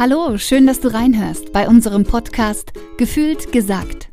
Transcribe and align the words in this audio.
Hallo, 0.00 0.38
schön, 0.38 0.66
dass 0.66 0.80
du 0.80 0.88
reinhörst 0.88 1.52
bei 1.52 1.68
unserem 1.68 2.04
Podcast 2.04 2.72
Gefühlt 2.96 3.52
gesagt. 3.52 4.08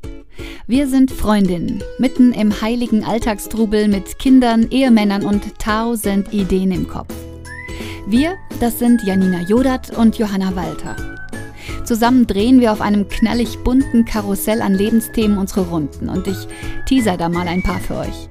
Wir 0.68 0.86
sind 0.86 1.12
Freundinnen, 1.12 1.82
mitten 1.98 2.34
im 2.34 2.60
heiligen 2.60 3.06
Alltagstrubel 3.06 3.88
mit 3.88 4.20
Kindern, 4.20 4.68
Ehemännern 4.70 5.24
und 5.24 5.58
tausend 5.60 6.34
Ideen 6.34 6.72
im 6.72 6.90
Kopf. 6.90 7.14
Wir, 8.06 8.36
das 8.60 8.80
sind 8.80 9.02
Janina 9.06 9.40
Jodat 9.44 9.98
und 9.98 10.18
Johanna 10.18 10.54
Walter. 10.58 10.98
Zusammen 11.86 12.28
drehen 12.28 12.60
wir 12.60 12.74
auf 12.74 12.82
einem 12.82 13.08
knallig 13.08 13.58
bunten 13.60 14.04
Karussell 14.04 14.62
an 14.62 14.74
Lebensthemen 14.74 15.38
unsere 15.38 15.70
Runden 15.70 16.10
und 16.10 16.28
ich 16.28 16.50
teaser 16.86 17.16
da 17.16 17.30
mal 17.30 17.48
ein 17.48 17.64
paar 17.64 17.80
für 17.80 17.96
euch. 17.96 18.28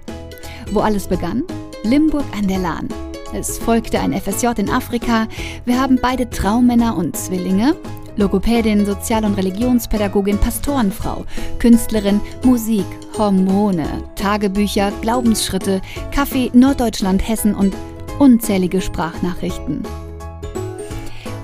Wo 0.73 0.81
alles 0.81 1.07
begann? 1.07 1.43
Limburg 1.85 2.27
an 2.37 2.49
der 2.49 2.59
Lahn. 2.59 3.06
Es 3.33 3.59
folgte 3.59 4.01
ein 4.01 4.13
FSJ 4.13 4.49
in 4.57 4.71
Afrika. 4.71 5.27
Wir 5.65 5.81
haben 5.81 5.99
beide 6.01 6.31
Traummänner 6.31 6.97
und 6.97 7.17
Zwillinge. 7.17 7.77
Logopädin, 8.17 8.87
Sozial- 8.87 9.25
und 9.25 9.35
Religionspädagogin, 9.35 10.39
Pastorenfrau, 10.39 11.27
Künstlerin, 11.59 12.21
Musik, 12.45 12.87
Hormone, 13.19 13.87
Tagebücher, 14.15 14.91
Glaubensschritte, 15.03 15.83
Kaffee, 16.13 16.51
Norddeutschland, 16.55 17.27
Hessen 17.29 17.55
und 17.55 17.75
unzählige 18.19 18.81
Sprachnachrichten. 18.81 19.83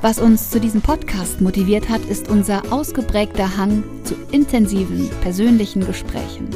Was 0.00 0.18
uns 0.18 0.50
zu 0.50 0.60
diesem 0.60 0.80
Podcast 0.80 1.40
motiviert 1.40 1.88
hat, 1.88 2.04
ist 2.06 2.28
unser 2.28 2.62
ausgeprägter 2.72 3.56
Hang 3.56 3.84
zu 4.04 4.14
intensiven 4.32 5.10
persönlichen 5.20 5.86
Gesprächen 5.86 6.48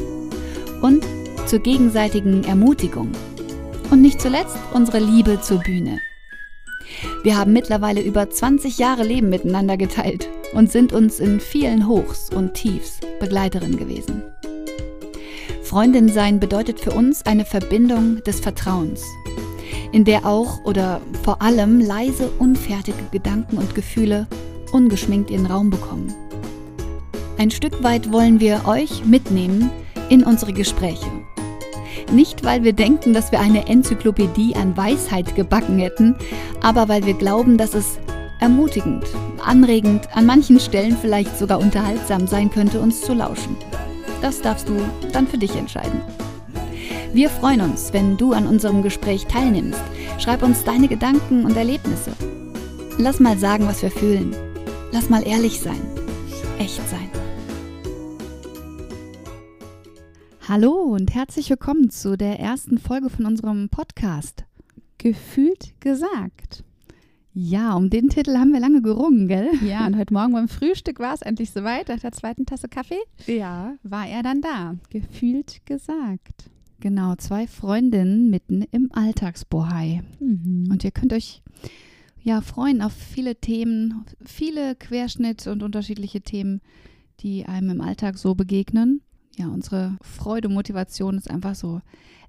und 0.81 1.05
zur 1.47 1.59
gegenseitigen 1.59 2.43
Ermutigung. 2.45 3.13
Und 3.91 4.03
nicht 4.03 4.21
zuletzt 4.21 4.57
unsere 4.75 4.99
Liebe 4.99 5.41
zur 5.41 5.59
Bühne. 5.59 6.01
Wir 7.23 7.37
haben 7.37 7.53
mittlerweile 7.53 8.01
über 8.03 8.29
20 8.29 8.79
Jahre 8.79 9.05
Leben 9.05 9.29
miteinander 9.29 9.77
geteilt 9.77 10.29
und 10.53 10.71
sind 10.71 10.93
uns 10.93 11.21
in 11.21 11.41
vielen 11.41 11.89
Hochs 11.89 12.31
und 12.31 12.55
Tiefs 12.55 13.01
Begleiterin 13.21 13.77
gewesen. 13.77 14.23
Freundin 15.63 16.09
sein 16.09 16.39
bedeutet 16.39 16.81
für 16.81 16.93
uns 16.93 17.27
eine 17.27 17.45
Verbindung 17.45 18.23
des 18.25 18.41
Vertrauens, 18.41 19.03
in 19.93 20.05
der 20.05 20.25
auch 20.27 20.65
oder 20.65 21.01
vor 21.25 21.43
allem 21.43 21.81
leise, 21.81 22.31
unfertige 22.39 23.03
Gedanken 23.11 23.59
und 23.59 23.75
Gefühle 23.75 24.27
ungeschminkt 24.73 25.31
ihren 25.31 25.47
Raum 25.47 25.71
bekommen. 25.71 26.15
Ein 27.39 27.51
Stück 27.51 27.83
weit 27.83 28.13
wollen 28.13 28.41
wir 28.41 28.67
euch 28.67 29.05
mitnehmen 29.05 29.71
in 30.09 30.23
unsere 30.23 30.53
Gespräche 30.53 31.11
nicht, 32.13 32.45
weil 32.45 32.65
wir 32.65 32.73
denken, 32.73 33.13
dass 33.13 33.33
wir 33.33 33.41
eine 33.41 33.67
Enzyklopädie 33.67 34.55
an 34.57 34.77
Weisheit 34.77 35.35
gebacken 35.35 35.79
hätten, 35.79 36.17
aber 36.63 36.89
weil 36.89 37.05
wir 37.07 37.15
glauben, 37.15 37.59
dass 37.59 37.75
es 37.75 37.99
ermutigend, 38.41 39.05
anregend, 39.45 40.09
an 40.15 40.27
manchen 40.27 40.61
Stellen 40.61 40.97
vielleicht 40.97 41.39
sogar 41.39 41.59
unterhaltsam 41.59 42.27
sein 42.27 42.51
könnte, 42.51 42.81
uns 42.81 43.01
zu 43.01 43.15
lauschen. 43.15 43.57
Das 44.23 44.41
darfst 44.41 44.69
du 44.69 44.77
dann 45.13 45.27
für 45.27 45.39
dich 45.39 45.55
entscheiden. 45.57 46.01
Wir 47.13 47.31
freuen 47.31 47.63
uns, 47.63 47.93
wenn 47.93 48.17
du 48.17 48.33
an 48.33 48.47
unserem 48.47 48.83
Gespräch 48.83 49.27
teilnimmst. 49.27 49.81
Schreib 50.19 50.43
uns 50.43 50.65
deine 50.65 50.89
Gedanken 50.89 51.45
und 51.45 51.57
Erlebnisse. 51.57 52.13
Lass 52.99 53.21
mal 53.21 53.39
sagen, 53.39 53.67
was 53.67 53.83
wir 53.83 53.91
fühlen. 53.91 54.35
Lass 54.93 55.09
mal 55.09 55.27
ehrlich 55.27 55.61
sein. 55.61 55.81
Echt 56.59 56.81
sein. 56.89 57.06
Hallo 60.49 60.75
und 60.75 61.13
herzlich 61.13 61.51
willkommen 61.51 61.91
zu 61.91 62.17
der 62.17 62.39
ersten 62.39 62.79
Folge 62.79 63.11
von 63.11 63.27
unserem 63.27 63.69
Podcast. 63.69 64.45
Gefühlt 64.97 65.75
gesagt. 65.81 66.63
Ja, 67.35 67.75
um 67.75 67.91
den 67.91 68.11
Titel 68.11 68.37
haben 68.37 68.53
wir 68.53 68.61
lange 68.61 68.81
gerungen, 68.81 69.27
gell? 69.27 69.51
Ja, 69.61 69.85
und 69.89 69.97
heute 69.97 70.15
Morgen 70.15 70.35
beim 70.35 70.47
Frühstück 70.47 71.01
war 71.01 71.15
es 71.15 71.23
endlich 71.23 71.51
soweit. 71.51 71.89
Nach 71.89 71.99
der 71.99 72.13
zweiten 72.13 72.47
Tasse 72.47 72.69
Kaffee 72.69 73.01
ja. 73.27 73.75
war 73.83 74.07
er 74.07 74.23
dann 74.23 74.41
da. 74.41 74.77
Gefühlt 74.89 75.67
gesagt. 75.67 76.49
Genau, 76.79 77.17
zwei 77.17 77.49
Freundinnen 77.49 78.31
mitten 78.31 78.63
im 78.71 78.93
Alltagsbohai. 78.93 80.05
Mhm. 80.21 80.69
Und 80.71 80.85
ihr 80.85 80.93
könnt 80.93 81.13
euch 81.13 81.43
ja 82.23 82.41
freuen 82.41 82.83
auf 82.83 82.93
viele 82.93 83.35
Themen, 83.35 84.05
viele 84.25 84.77
Querschnitt 84.77 85.49
und 85.49 85.65
unterschiedliche 85.65 86.21
Themen, 86.21 86.61
die 87.19 87.47
einem 87.47 87.71
im 87.71 87.81
Alltag 87.81 88.17
so 88.17 88.37
begegnen 88.37 89.01
ja, 89.37 89.49
unsere 89.49 89.97
Freude, 90.03 90.49
Motivation 90.49 91.17
ist 91.17 91.31
einfach 91.31 91.55
so 91.55 91.81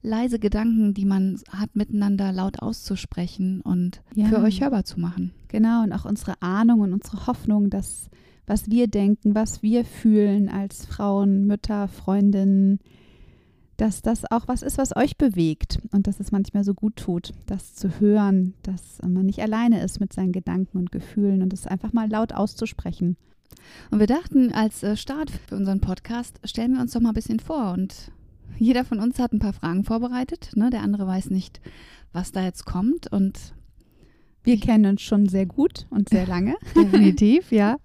leise 0.02 0.40
Gedanken, 0.40 0.94
die 0.94 1.06
man 1.06 1.40
hat, 1.50 1.76
miteinander 1.76 2.32
laut 2.32 2.62
auszusprechen 2.62 3.62
und 3.62 4.02
ja. 4.14 4.28
für 4.28 4.40
euch 4.40 4.62
hörbar 4.62 4.84
zu 4.84 5.00
machen. 5.00 5.34
Genau, 5.48 5.84
und 5.84 5.94
auch 5.94 6.06
unsere 6.06 6.42
Ahnung 6.42 6.82
und 6.82 6.94
unsere 6.94 7.28
Hoffnung, 7.28 7.70
dass 7.70 8.10
was 8.46 8.70
wir 8.70 8.88
denken, 8.88 9.36
was 9.36 9.62
wir 9.62 9.84
fühlen 9.84 10.48
als 10.50 10.86
Frauen, 10.86 11.48
Mütter, 11.48 11.90
Freundinnen, 11.90 12.80
dass 13.76 14.02
das 14.02 14.30
auch 14.32 14.48
was 14.48 14.64
ist, 14.64 14.78
was 14.78 14.96
euch 14.96 15.18
bewegt 15.18 15.80
und 15.92 16.08
dass 16.08 16.20
es 16.20 16.32
manchmal 16.32 16.64
so 16.64 16.74
gut 16.74 16.96
tut, 16.96 17.34
das 17.46 17.76
zu 17.76 18.00
hören, 18.00 18.54
dass 18.64 19.00
man 19.04 19.26
nicht 19.26 19.42
alleine 19.42 19.84
ist 19.84 20.00
mit 20.00 20.14
seinen 20.14 20.32
Gedanken 20.32 20.78
und 20.78 20.92
Gefühlen 20.92 21.44
und 21.44 21.54
es 21.54 21.68
einfach 21.68 21.94
mal 21.94 22.10
laut 22.10 22.34
auszusprechen. 22.34 23.18
Und 23.92 24.00
wir 24.00 24.08
dachten, 24.08 24.52
als 24.52 24.84
äh, 24.84 24.98
Start 24.98 25.32
für 25.32 25.56
unseren 25.56 25.80
Podcast 25.80 26.40
stellen 26.44 26.74
wir 26.74 26.82
uns 26.82 26.94
doch 26.94 27.02
mal 27.02 27.10
ein 27.10 27.16
bisschen 27.16 27.40
vor. 27.40 27.72
Und 27.74 28.12
jeder 28.58 28.86
von 28.86 29.00
uns 29.00 29.20
hat 29.20 29.34
ein 29.34 29.40
paar 29.40 29.54
Fragen 29.54 29.84
vorbereitet. 29.84 30.52
Ne? 30.56 30.70
Der 30.70 30.82
andere 30.82 31.08
weiß 31.08 31.30
nicht, 31.30 31.62
was 32.12 32.32
da 32.32 32.44
jetzt 32.44 32.66
kommt. 32.66 33.12
Und 33.12 33.54
wir 34.44 34.60
kennen 34.60 34.86
uns 34.86 35.02
schon 35.02 35.28
sehr 35.28 35.46
gut 35.46 35.86
und 35.90 36.10
sehr 36.10 36.28
lange. 36.28 36.56
Definitiv, 36.76 37.52
ja. 37.52 37.78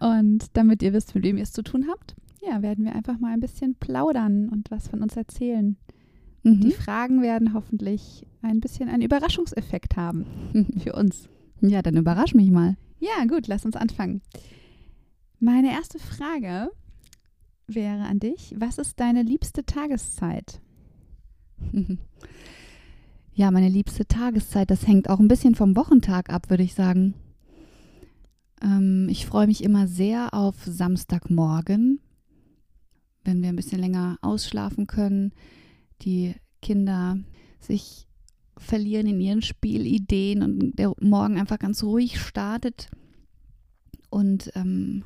Und 0.00 0.46
damit 0.54 0.82
ihr 0.82 0.92
wisst, 0.92 1.14
mit 1.14 1.24
wem 1.24 1.36
ihr 1.36 1.42
es 1.42 1.52
zu 1.52 1.62
tun 1.62 1.86
habt, 1.88 2.14
ja, 2.42 2.62
werden 2.62 2.84
wir 2.84 2.94
einfach 2.94 3.18
mal 3.18 3.32
ein 3.32 3.40
bisschen 3.40 3.74
plaudern 3.74 4.48
und 4.48 4.70
was 4.70 4.88
von 4.88 5.02
uns 5.02 5.16
erzählen. 5.16 5.76
Mhm. 6.42 6.60
Die 6.60 6.72
Fragen 6.72 7.22
werden 7.22 7.54
hoffentlich 7.54 8.24
ein 8.42 8.60
bisschen 8.60 8.88
einen 8.88 9.02
Überraschungseffekt 9.02 9.96
haben 9.96 10.26
für 10.78 10.92
uns. 10.92 11.28
Ja, 11.60 11.82
dann 11.82 11.96
überrasch 11.96 12.34
mich 12.34 12.50
mal. 12.50 12.76
Ja, 13.00 13.24
gut, 13.26 13.46
lass 13.48 13.64
uns 13.64 13.76
anfangen. 13.76 14.22
Meine 15.38 15.70
erste 15.70 15.98
Frage 15.98 16.70
wäre 17.66 18.04
an 18.04 18.20
dich, 18.20 18.54
was 18.56 18.78
ist 18.78 18.98
deine 19.00 19.22
liebste 19.22 19.64
Tageszeit? 19.64 20.60
Ja, 23.38 23.50
meine 23.50 23.68
liebste 23.68 24.06
Tageszeit, 24.06 24.70
das 24.70 24.86
hängt 24.86 25.10
auch 25.10 25.20
ein 25.20 25.28
bisschen 25.28 25.54
vom 25.54 25.76
Wochentag 25.76 26.30
ab, 26.30 26.48
würde 26.48 26.62
ich 26.62 26.72
sagen. 26.72 27.12
Ähm, 28.62 29.08
ich 29.10 29.26
freue 29.26 29.46
mich 29.46 29.62
immer 29.62 29.86
sehr 29.88 30.32
auf 30.32 30.54
Samstagmorgen, 30.64 32.00
wenn 33.24 33.42
wir 33.42 33.50
ein 33.50 33.56
bisschen 33.56 33.78
länger 33.78 34.16
ausschlafen 34.22 34.86
können, 34.86 35.34
die 36.00 36.34
Kinder 36.62 37.18
sich 37.60 38.06
verlieren 38.56 39.06
in 39.06 39.20
ihren 39.20 39.42
Spielideen 39.42 40.42
und 40.42 40.78
der 40.78 40.94
Morgen 40.98 41.38
einfach 41.38 41.58
ganz 41.58 41.82
ruhig 41.82 42.18
startet 42.18 42.88
und 44.08 44.50
ähm, 44.54 45.04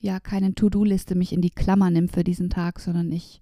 ja 0.00 0.18
keine 0.18 0.54
To-Do-Liste 0.54 1.14
mich 1.14 1.32
in 1.32 1.42
die 1.42 1.50
Klammer 1.50 1.90
nimmt 1.90 2.12
für 2.12 2.24
diesen 2.24 2.50
Tag, 2.50 2.80
sondern 2.80 3.12
ich 3.12 3.40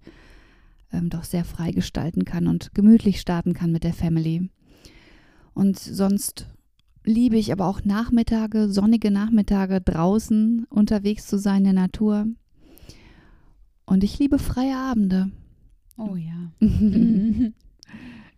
ähm, 0.91 1.09
doch 1.09 1.23
sehr 1.23 1.45
frei 1.45 1.71
gestalten 1.71 2.25
kann 2.25 2.47
und 2.47 2.73
gemütlich 2.73 3.19
starten 3.19 3.53
kann 3.53 3.71
mit 3.71 3.83
der 3.83 3.93
Family. 3.93 4.49
Und 5.53 5.79
sonst 5.79 6.47
liebe 7.03 7.37
ich 7.37 7.51
aber 7.51 7.65
auch 7.65 7.83
Nachmittage, 7.83 8.69
sonnige 8.69 9.11
Nachmittage 9.11 9.81
draußen 9.81 10.65
unterwegs 10.69 11.27
zu 11.27 11.37
sein 11.37 11.59
in 11.59 11.63
der 11.63 11.73
Natur. 11.73 12.27
Und 13.85 14.03
ich 14.03 14.19
liebe 14.19 14.37
freie 14.37 14.77
Abende. 14.77 15.31
Oh 15.97 16.15
ja. 16.15 16.51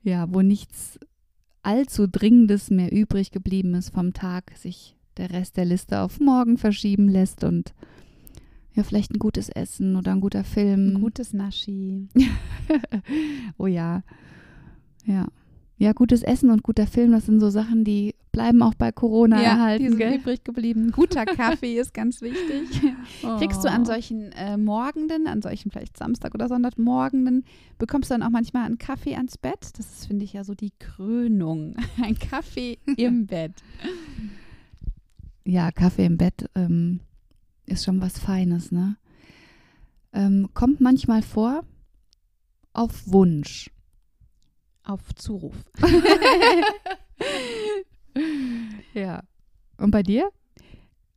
ja, 0.04 0.34
wo 0.34 0.42
nichts 0.42 1.00
allzu 1.64 2.08
Dringendes 2.08 2.70
mehr 2.70 2.92
übrig 2.92 3.32
geblieben 3.32 3.76
ist 3.76 3.90
vom 3.90 4.14
Tag, 4.14 4.54
sich 4.56 4.96
der 5.18 5.32
Rest 5.32 5.58
der 5.58 5.66
Liste 5.66 6.00
auf 6.00 6.20
morgen 6.20 6.58
verschieben 6.58 7.08
lässt 7.08 7.44
und 7.44 7.74
ja, 8.74 8.84
vielleicht 8.84 9.14
ein 9.14 9.20
gutes 9.20 9.50
Essen 9.50 9.96
oder 9.96 10.12
ein 10.14 10.22
guter 10.22 10.44
Film. 10.44 10.96
Ein 10.96 11.02
gutes 11.02 11.34
Naschi. 11.34 12.08
oh 13.58 13.68
ja. 13.68 14.04
Ja. 15.06 15.28
Ja, 15.78 15.94
gutes 15.94 16.22
Essen 16.22 16.52
und 16.52 16.62
guter 16.62 16.86
Film, 16.86 17.12
das 17.12 17.26
sind 17.26 17.40
so 17.40 17.50
Sachen, 17.50 17.84
die 17.84 18.14
bleiben 18.32 18.62
auch 18.62 18.76
bei 18.76 18.92
Corona 18.92 19.42
ja, 19.42 19.54
erhalten. 19.54 19.84
Die 19.84 19.90
sind 19.90 19.98
gell? 19.98 20.16
übrig 20.16 20.44
geblieben. 20.44 20.92
Guter 20.92 21.26
Kaffee 21.26 21.80
ist 21.80 21.94
ganz 21.94 22.22
wichtig. 22.22 22.70
Oh. 23.24 23.38
Kriegst 23.38 23.64
du 23.64 23.70
an 23.70 23.86
solchen 23.86 24.32
äh, 24.32 24.58
Morgenden, 24.58 25.28
an 25.28 25.42
solchen 25.42 25.70
vielleicht 25.70 25.98
Samstag 25.98 26.34
oder 26.34 26.48
Sonntagmorgenden, 26.48 27.46
bekommst 27.78 28.10
du 28.10 28.16
dann 28.16 28.24
auch 28.24 28.32
manchmal 28.32 28.66
einen 28.66 28.80
Kaffee 28.80 29.16
ans 29.16 29.38
Bett? 29.38 29.78
Das 29.78 29.86
ist, 29.92 30.06
finde 30.08 30.26
ich, 30.26 30.34
ja 30.34 30.44
so 30.44 30.56
die 30.56 30.72
Krönung. 30.80 31.76
Ein 32.02 32.18
Kaffee 32.18 32.80
im 32.98 33.28
Bett. 33.28 33.54
Ja, 35.46 35.72
Kaffee 35.72 36.06
im 36.06 36.18
Bett. 36.18 36.50
Ähm, 36.56 37.02
ist 37.66 37.84
schon 37.86 38.02
was 38.02 38.18
Feines, 38.20 38.72
ne? 38.72 38.98
Ähm, 40.14 40.50
kommt 40.54 40.82
manchmal 40.82 41.22
vor, 41.22 41.64
auf 42.74 43.08
Wunsch. 43.12 43.72
Auf 44.84 45.14
Zuruf. 45.16 45.56
ja. 48.94 49.24
Und 49.78 49.92
bei 49.92 50.04
dir? 50.04 50.30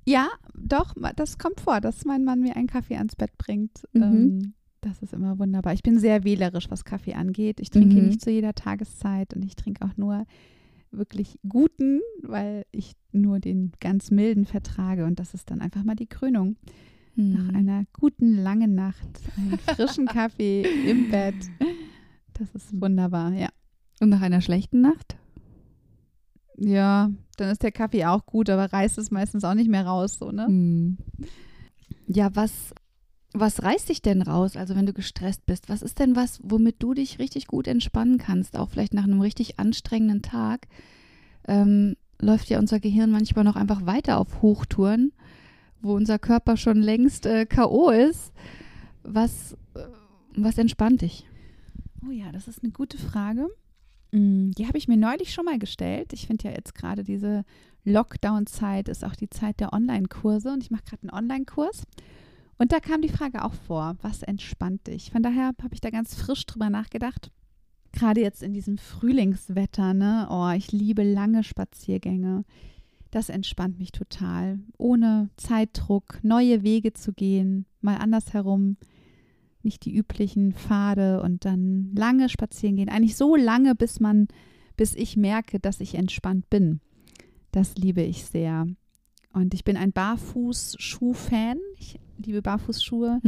Ja, 0.07 0.29
doch, 0.55 0.95
das 1.17 1.39
kommt 1.39 1.61
vor, 1.61 1.81
dass 1.81 2.05
mein 2.05 2.25
Mann 2.25 2.41
mir 2.41 2.57
einen 2.57 2.67
Kaffee 2.67 2.97
ans 2.97 3.17
Bett 3.17 3.37
bringt. 3.39 3.85
Mhm. 3.93 4.03
Ähm, 4.03 4.55
das 4.83 5.01
ist 5.03 5.15
immer 5.15 5.39
wunderbar. 5.39 5.73
Ich 5.73 5.83
bin 5.83 5.99
sehr 5.99 6.25
wählerisch, 6.25 6.71
was 6.71 6.85
Kaffee 6.85 7.15
angeht. 7.15 7.59
Ich 7.59 7.71
trinke 7.71 7.97
ihn 7.97 8.03
Mhm. 8.03 8.09
nicht 8.09 8.21
zu 8.21 8.31
jeder 8.31 8.55
Tageszeit 8.55 9.33
und 9.35 9.43
ich 9.45 9.57
trinke 9.57 9.85
auch 9.85 9.97
nur 9.97 10.27
wirklich 10.97 11.39
guten, 11.49 12.01
weil 12.23 12.65
ich 12.73 12.93
nur 13.13 13.39
den 13.41 13.73
ganz 13.81 14.11
milden 14.11 14.45
vertrage 14.47 15.05
und 15.05 15.19
das 15.19 15.35
ist 15.35 15.51
dann 15.51 15.61
einfach 15.61 15.85
mal 15.85 15.97
die 15.97 16.07
Krönung. 16.07 16.57
Nach 17.17 17.45
Mhm. 17.49 17.55
einer 17.57 17.85
guten 17.93 18.35
langen 18.37 18.75
Nacht, 18.75 19.09
einen 19.37 19.59
frischen 19.77 20.07
Kaffee 20.07 20.65
im 20.83 21.07
Bett. 21.07 21.37
Das 22.33 22.53
ist 22.57 22.81
wunderbar, 22.81 23.33
ja. 23.33 23.49
Und 24.01 24.09
nach 24.09 24.21
einer 24.21 24.41
schlechten 24.41 24.81
Nacht? 24.81 25.17
Ja, 26.57 27.11
dann 27.37 27.51
ist 27.51 27.63
der 27.63 27.71
Kaffee 27.73 28.05
auch 28.07 28.27
gut, 28.27 28.51
aber 28.51 28.73
reißt 28.73 28.99
es 28.99 29.11
meistens 29.13 29.45
auch 29.45 29.55
nicht 29.55 29.71
mehr 29.71 29.87
raus, 29.87 30.19
so, 30.19 30.31
ne? 30.33 30.49
Mhm. 30.49 30.99
Ja, 32.09 32.35
was, 32.35 32.75
was 33.35 33.63
reißt 33.65 33.89
dich 33.89 34.01
denn 34.01 34.23
raus, 34.23 34.57
also 34.57 34.77
wenn 34.77 34.87
du 34.87 34.93
gestresst 34.93 35.45
bist? 35.45 35.69
Was 35.69 35.83
ist 35.83 35.99
denn 35.99 36.15
was, 36.15 36.39
womit 36.45 36.77
du 36.79 36.95
dich 36.95 37.19
richtig 37.19 37.49
gut 37.49 37.67
entspannen 37.67 38.17
kannst, 38.17 38.57
auch 38.57 38.71
vielleicht 38.71 38.95
nach 38.95 39.05
einem 39.05 39.21
richtig 39.21 39.59
anstrengenden 39.59 40.23
Tag? 40.23 40.69
Ähm, 41.49 41.97
läuft 42.21 42.49
ja 42.49 42.61
unser 42.61 42.79
Gehirn 42.79 43.11
manchmal 43.11 43.45
noch 43.45 43.57
einfach 43.57 43.85
weiter 43.87 44.19
auf 44.19 44.41
Hochtouren, 44.41 45.13
wo 45.83 45.95
unser 45.95 46.21
Körper 46.21 46.57
schon 46.57 46.81
längst 46.81 47.27
äh, 47.27 47.45
K.O. 47.45 47.91
ist. 47.91 48.33
Was, 49.03 49.55
äh, 49.75 49.81
was 50.37 50.57
entspannt 50.57 51.03
dich? 51.03 51.27
Oh 52.07 52.13
ja, 52.13 52.31
das 52.31 52.47
ist 52.47 52.63
eine 52.63 52.73
gute 52.73 52.99
Frage. 52.99 53.49
Mm, 54.13 54.53
Die 54.53 54.69
habe 54.69 54.79
ich 54.79 54.87
mir 54.87 54.97
neulich 54.97 55.35
schon 55.35 55.45
mal 55.45 55.59
gestellt. 55.59 56.13
Ich 56.13 56.29
finde 56.29 56.49
ja 56.49 56.55
jetzt 56.55 56.77
gerade 56.77 57.03
diese 57.03 57.45
Lockdown-Zeit 57.85 58.89
ist 58.89 59.05
auch 59.05 59.17
die 59.17 59.29
Zeit 59.29 59.59
der 59.59 59.73
Online-Kurse 59.73 60.53
und 60.53 60.63
ich 60.63 60.71
mache 60.71 60.85
gerade 60.85 61.03
einen 61.03 61.19
Online-Kurs. 61.19 61.83
Und 62.59 62.73
da 62.73 62.81
kam 62.81 63.03
die 63.03 63.09
Frage 63.09 63.45
auch 63.45 63.55
vor, 63.55 63.97
was 64.03 64.23
entspannt 64.23 64.87
dich? 64.87 65.11
Von 65.11 65.23
daher 65.23 65.53
habe 65.63 65.75
ich 65.75 65.81
da 65.81 65.91
ganz 65.91 66.15
frisch 66.15 66.47
drüber 66.47 66.71
nachgedacht. 66.71 67.31
Gerade 67.93 68.21
jetzt 68.21 68.43
in 68.43 68.53
diesem 68.53 68.79
Frühlingswetter, 68.79 69.95
ne? 69.95 70.27
Oh, 70.31 70.51
ich 70.57 70.73
liebe 70.73 71.03
lange 71.03 71.45
Spaziergänge. 71.45 72.45
Das 73.11 73.29
entspannt 73.29 73.79
mich 73.79 73.93
total. 73.93 74.59
Ohne 74.77 75.31
Zeitdruck, 75.37 76.19
neue 76.23 76.63
Wege 76.63 76.93
zu 76.93 77.13
gehen, 77.13 77.67
mal 77.81 77.97
andersherum 77.97 78.77
nicht 79.65 79.85
die 79.85 79.95
üblichen 79.95 80.53
Pfade 80.53 81.23
und 81.23 81.45
dann 81.45 81.93
lange 81.95 82.29
spazieren 82.29 82.77
gehen. 82.77 82.89
Eigentlich 82.89 83.17
so 83.17 83.35
lange, 83.37 83.75
bis 83.75 84.01
man, 84.01 84.29
bis 84.77 84.95
ich 84.95 85.17
merke, 85.17 85.59
dass 85.59 85.81
ich 85.81 85.95
entspannt 85.95 86.51
bin. 86.51 86.81
Das 87.51 87.77
liebe 87.77 88.03
ich 88.03 88.25
sehr. 88.25 88.67
Und 89.33 89.55
ich 89.55 89.65
bin 89.65 89.77
ein 89.77 89.93
Barfußschuh-Fan. 89.93 91.59
Ich 91.79 91.99
liebe 92.19 92.43
Barfußschuhe. 92.43 93.21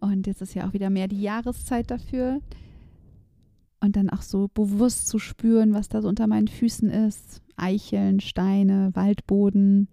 Und 0.00 0.26
jetzt 0.26 0.42
ist 0.42 0.54
ja 0.54 0.68
auch 0.68 0.72
wieder 0.72 0.90
mehr 0.90 1.08
die 1.08 1.20
Jahreszeit 1.22 1.90
dafür. 1.90 2.40
Und 3.80 3.96
dann 3.96 4.10
auch 4.10 4.22
so 4.22 4.48
bewusst 4.52 5.06
zu 5.08 5.18
spüren, 5.18 5.72
was 5.74 5.88
da 5.88 6.02
so 6.02 6.08
unter 6.08 6.26
meinen 6.26 6.48
Füßen 6.48 6.88
ist. 6.90 7.42
Eicheln, 7.56 8.20
Steine, 8.20 8.90
Waldboden. 8.94 9.88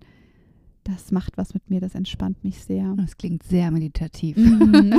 Das 0.84 1.12
macht 1.12 1.38
was 1.38 1.54
mit 1.54 1.70
mir, 1.70 1.80
das 1.80 1.96
entspannt 1.96 2.44
mich 2.44 2.60
sehr. 2.64 2.94
Das 2.98 3.16
klingt 3.18 3.44
sehr 3.44 3.72
meditativ. 3.72 4.36
Mhm. 4.36 4.94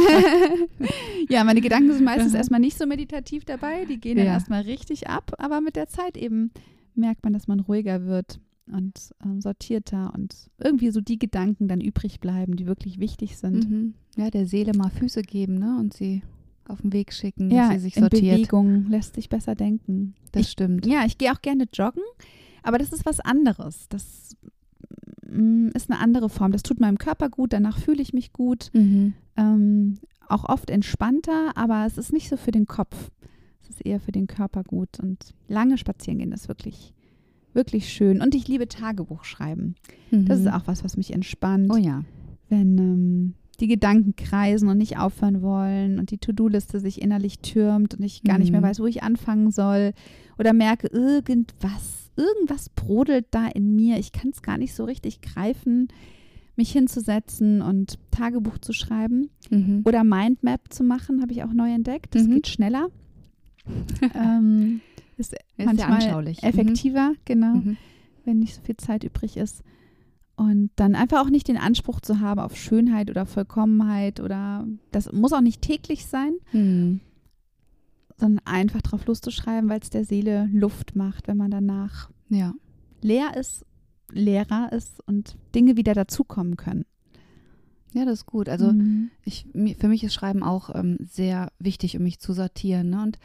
ja, 1.29 1.45
meine 1.45 1.61
Gedanken 1.61 1.93
sind 1.93 2.05
meistens 2.05 2.33
erstmal 2.33 2.61
nicht 2.61 2.79
so 2.79 2.87
meditativ 2.87 3.45
dabei. 3.45 3.85
Die 3.85 3.99
gehen 4.01 4.17
dann 4.17 4.27
Ja. 4.27 4.33
erstmal 4.33 4.63
richtig 4.63 5.09
ab. 5.09 5.33
Aber 5.39 5.61
mit 5.61 5.77
der 5.77 5.89
Zeit 5.89 6.17
eben 6.17 6.51
merkt 6.95 7.23
man, 7.25 7.33
dass 7.35 7.49
man 7.49 7.61
ruhiger 7.61 8.07
wird 8.07 8.41
und 8.73 9.15
ähm, 9.25 9.41
sortierter 9.41 10.13
und 10.15 10.51
irgendwie 10.59 10.91
so 10.91 11.01
die 11.01 11.19
Gedanken 11.19 11.69
dann 11.69 11.81
übrig 11.81 12.21
bleiben, 12.21 12.57
die 12.57 12.67
wirklich 12.67 12.99
wichtig 12.99 13.37
sind. 13.37 13.69
Mhm. 13.69 13.95
Ja, 14.17 14.31
der 14.31 14.47
Seele 14.47 14.73
mal 14.75 14.91
Füße 14.91 15.23
geben 15.23 15.59
ne? 15.59 15.77
und 15.79 15.95
sie 15.95 16.23
auf 16.67 16.81
den 16.81 16.93
Weg 16.93 17.13
schicken, 17.13 17.51
Ja, 17.51 17.69
dass 17.69 17.75
sie 17.75 17.81
sich 17.81 17.97
in 17.97 18.03
sortiert. 18.03 18.37
Bewegung 18.37 18.87
lässt 18.89 19.17
sich 19.17 19.29
besser 19.29 19.55
denken. 19.55 20.15
Das 20.33 20.43
ich, 20.43 20.51
stimmt. 20.51 20.87
ja, 20.87 21.05
ich 21.05 21.19
gehe 21.19 21.33
auch 21.33 21.43
gerne 21.43 21.67
joggen, 21.73 22.03
aber 22.63 22.79
das 22.79 22.93
ist 22.93 23.05
was 23.05 23.21
anderes. 23.21 23.87
Das 23.91 24.35
mm, 25.29 25.69
ist 25.75 25.91
eine 25.91 26.01
andere 26.01 26.31
Form. 26.31 26.53
Das 26.53 26.63
tut 26.63 26.81
meinem 26.81 26.99
Körper 26.99 27.29
gut, 27.29 27.53
danach 27.53 27.79
fühle 27.79 28.01
ich 28.03 28.13
mich 28.15 28.33
gut. 28.33 28.71
Mhm. 28.73 29.13
ähm, 29.37 29.99
auch 30.27 30.45
oft 30.49 30.71
entspannter, 30.71 31.53
aber 31.55 31.85
es 31.87 31.99
ist 31.99 32.13
nicht 32.13 32.31
so 32.31 32.39
für 32.39 32.51
den 32.51 32.65
Kopf. 32.65 33.11
Es 33.63 33.69
ist 33.69 33.85
eher 33.85 34.01
für 34.01 34.13
den 34.13 34.27
Körper 34.27 34.63
gut. 34.63 34.99
Und 35.01 35.35
lange 35.49 35.77
spazieren 35.77 36.19
gehen 36.19 36.33
ist 36.33 36.49
wirklich, 36.49 36.95
wirklich 37.55 37.89
schön. 37.93 38.21
Und 38.21 38.35
ich 38.35 38.49
liebe 38.49 38.69
Tagebuch 38.69 39.25
schreiben. 39.25 39.75
Das 40.11 40.41
Mhm. 40.41 40.47
ist 40.47 40.53
auch 40.53 40.67
was, 40.67 40.85
was 40.85 40.97
mich 40.97 41.13
entspannt, 41.13 41.71
Oh 41.73 41.77
ja. 41.77 42.03
wenn 42.49 42.79
ähm, 42.79 43.35
die 43.61 43.69
Gedanken 43.69 44.17
kreisen 44.17 44.69
und 44.69 44.79
nicht 44.79 44.99
aufhören 44.99 45.41
wollen 45.43 45.99
und 45.99 46.11
die 46.11 46.19
To-Do-Liste 46.19 46.81
sich 46.81 47.01
innerlich 47.01 47.39
türmt 47.39 47.95
und 47.95 48.03
ich 48.05 48.23
gar 48.23 48.39
nicht 48.39 48.51
mehr 48.51 48.61
Mhm. 48.61 48.65
weiß, 48.65 48.81
wo 48.81 48.87
ich 48.87 49.03
anfangen 49.03 49.51
soll 49.51 49.93
oder 50.39 50.53
merke, 50.53 50.89
irgendwas, 50.89 52.11
irgendwas 52.17 52.69
brodelt 52.71 53.27
da 53.31 53.47
in 53.47 53.75
mir. 53.77 53.99
Ich 53.99 54.11
kann 54.13 54.31
es 54.31 54.43
gar 54.43 54.59
nicht 54.59 54.75
so 54.75 54.85
richtig 54.85 55.21
greifen, 55.21 55.89
mich 56.57 56.71
hinzusetzen 56.73 57.63
und 57.63 57.99
Tagebuch 58.11 58.59
zu 58.59 58.73
schreiben. 58.73 59.31
Mhm. 59.51 59.83
Oder 59.85 60.05
Mindmap 60.05 60.73
zu 60.73 60.83
machen, 60.85 61.21
habe 61.23 61.33
ich 61.33 61.43
auch 61.45 61.53
neu 61.53 61.73
entdeckt. 61.73 62.15
Das 62.15 62.25
Mhm. 62.27 62.35
geht 62.35 62.47
schneller. 62.49 62.89
ähm, 64.15 64.81
ist 65.17 65.33
Ist 65.57 65.67
manchmal 65.67 65.93
anschaulich. 65.93 66.43
effektiver, 66.43 67.15
genau, 67.25 67.55
Mhm. 67.57 67.77
wenn 68.25 68.39
nicht 68.39 68.55
so 68.55 68.63
viel 68.63 68.77
Zeit 68.77 69.05
übrig 69.05 69.37
ist. 69.37 69.63
Und 70.37 70.71
dann 70.77 70.95
einfach 70.97 71.21
auch 71.25 71.31
nicht 71.31 71.47
den 71.47 71.57
Anspruch 71.59 72.01
zu 72.01 72.19
haben 72.21 72.41
auf 72.41 72.57
Schönheit 72.57 73.09
oder 73.11 73.25
Vollkommenheit 73.25 74.19
oder 74.21 74.67
das 74.91 75.13
muss 75.13 75.33
auch 75.33 75.41
nicht 75.41 75.63
täglich 75.63 76.07
sein, 76.07 76.33
Mhm. 76.53 77.01
sondern 78.17 78.45
einfach 78.47 78.83
drauf 78.83 79.07
loszuschreiben, 79.07 79.69
weil 79.71 79.81
es 79.81 79.91
der 79.91 80.05
Seele 80.05 80.49
Luft 80.53 80.97
macht, 80.97 81.29
wenn 81.29 81.37
man 81.37 81.51
danach 81.51 82.11
Ja. 82.29 82.53
leer 83.01 83.37
ist, 83.37 83.65
leerer 84.11 84.73
ist 84.73 85.01
und 85.07 85.37
Dinge 85.55 85.77
wieder 85.77 85.95
dazukommen 85.95 86.57
können. 86.57 86.85
ja, 87.97 88.05
das 88.05 88.15
ist 88.21 88.27
gut. 88.27 88.49
Also 88.49 88.73
Mhm. 88.73 89.11
ich, 89.25 89.47
für 89.79 89.87
mich 89.87 90.03
ist 90.03 90.15
Schreiben 90.15 90.43
auch 90.43 90.75
ähm, 90.75 90.97
sehr 91.01 91.53
wichtig, 91.61 91.97
um 91.97 92.03
mich 92.03 92.19
zu 92.19 92.33
sortieren. 92.33 92.91
Ne? 92.91 93.01
Und 93.05 93.21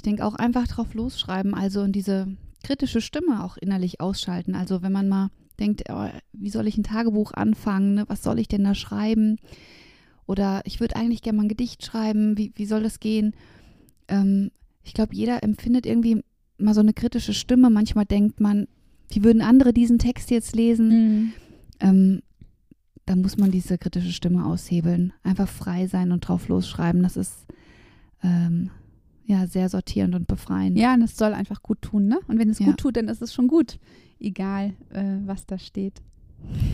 ich 0.00 0.02
denke 0.02 0.24
auch 0.24 0.34
einfach 0.34 0.66
drauf 0.66 0.94
losschreiben, 0.94 1.52
also 1.52 1.82
und 1.82 1.92
diese 1.92 2.26
kritische 2.64 3.02
Stimme 3.02 3.44
auch 3.44 3.58
innerlich 3.58 4.00
ausschalten. 4.00 4.54
Also 4.54 4.80
wenn 4.80 4.92
man 4.92 5.10
mal 5.10 5.28
denkt, 5.58 5.82
oh, 5.90 6.08
wie 6.32 6.48
soll 6.48 6.66
ich 6.68 6.78
ein 6.78 6.84
Tagebuch 6.84 7.32
anfangen? 7.32 7.96
Ne? 7.96 8.04
Was 8.08 8.22
soll 8.22 8.38
ich 8.38 8.48
denn 8.48 8.64
da 8.64 8.74
schreiben? 8.74 9.36
Oder 10.24 10.62
ich 10.64 10.80
würde 10.80 10.96
eigentlich 10.96 11.20
gerne 11.20 11.36
mal 11.36 11.42
ein 11.42 11.50
Gedicht 11.50 11.84
schreiben. 11.84 12.38
Wie, 12.38 12.50
wie 12.54 12.64
soll 12.64 12.82
das 12.82 12.98
gehen? 12.98 13.34
Ähm, 14.08 14.52
ich 14.84 14.94
glaube, 14.94 15.14
jeder 15.14 15.42
empfindet 15.42 15.84
irgendwie 15.84 16.24
mal 16.56 16.72
so 16.72 16.80
eine 16.80 16.94
kritische 16.94 17.34
Stimme. 17.34 17.68
Manchmal 17.68 18.06
denkt 18.06 18.40
man, 18.40 18.68
wie 19.10 19.22
würden 19.22 19.42
andere 19.42 19.74
diesen 19.74 19.98
Text 19.98 20.30
jetzt 20.30 20.56
lesen? 20.56 20.88
Mhm. 20.88 21.32
ähm, 21.80 22.22
dann 23.04 23.20
muss 23.20 23.36
man 23.36 23.50
diese 23.50 23.76
kritische 23.76 24.12
Stimme 24.12 24.46
aushebeln. 24.46 25.12
Einfach 25.24 25.48
frei 25.48 25.88
sein 25.88 26.10
und 26.10 26.20
drauf 26.20 26.48
losschreiben. 26.48 27.02
Das 27.02 27.18
ist 27.18 27.44
ähm, 28.22 28.70
ja 29.30 29.46
sehr 29.46 29.68
sortierend 29.68 30.14
und 30.14 30.26
befreiend. 30.26 30.76
Ja, 30.78 30.92
und 30.94 31.02
es 31.02 31.16
soll 31.16 31.32
einfach 31.32 31.62
gut 31.62 31.80
tun, 31.82 32.06
ne? 32.08 32.18
Und 32.28 32.38
wenn 32.38 32.50
es 32.50 32.58
Ja. 32.58 32.66
gut 32.66 32.78
tut, 32.78 32.96
dann 32.96 33.08
ist 33.08 33.22
es 33.22 33.32
schon 33.32 33.48
gut. 33.48 33.78
Egal, 34.18 34.74
äh, 34.92 35.16
was 35.24 35.46
da 35.46 35.58
steht. 35.58 36.02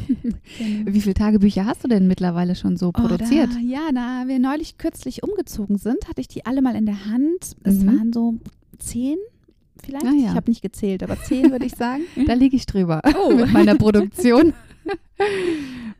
Genau. 0.08 0.36
Wie 0.92 1.00
viele 1.00 1.14
Tagebücher 1.14 1.64
hast 1.66 1.82
du 1.84 1.88
denn 1.88 2.06
mittlerweile 2.06 2.54
schon 2.54 2.76
so 2.76 2.92
produziert? 2.92 3.50
Oh, 3.52 3.54
da, 3.54 3.60
ja, 3.60 3.90
da 3.92 4.28
wir 4.28 4.38
neulich 4.38 4.78
kürzlich 4.78 5.22
umgezogen 5.22 5.76
sind, 5.78 6.08
hatte 6.08 6.20
ich 6.20 6.28
die 6.28 6.46
alle 6.46 6.62
mal 6.62 6.74
in 6.76 6.86
der 6.86 7.06
Hand. 7.06 7.56
Es 7.64 7.82
Mhm. 7.82 7.86
waren 7.86 8.12
so 8.12 8.34
zehn 8.78 9.16
vielleicht. 9.82 10.04
Ah, 10.06 10.12
ja. 10.12 10.30
Ich 10.30 10.36
habe 10.36 10.50
nicht 10.50 10.62
gezählt, 10.62 11.02
aber 11.02 11.20
zehn 11.20 11.50
würde 11.50 11.66
ich 11.66 11.74
sagen. 11.74 12.02
Da 12.26 12.34
liege 12.34 12.56
ich 12.56 12.66
drüber 12.66 13.00
Oh. 13.18 13.34
mit 13.36 13.52
meiner 13.52 13.74
Produktion. 13.76 14.52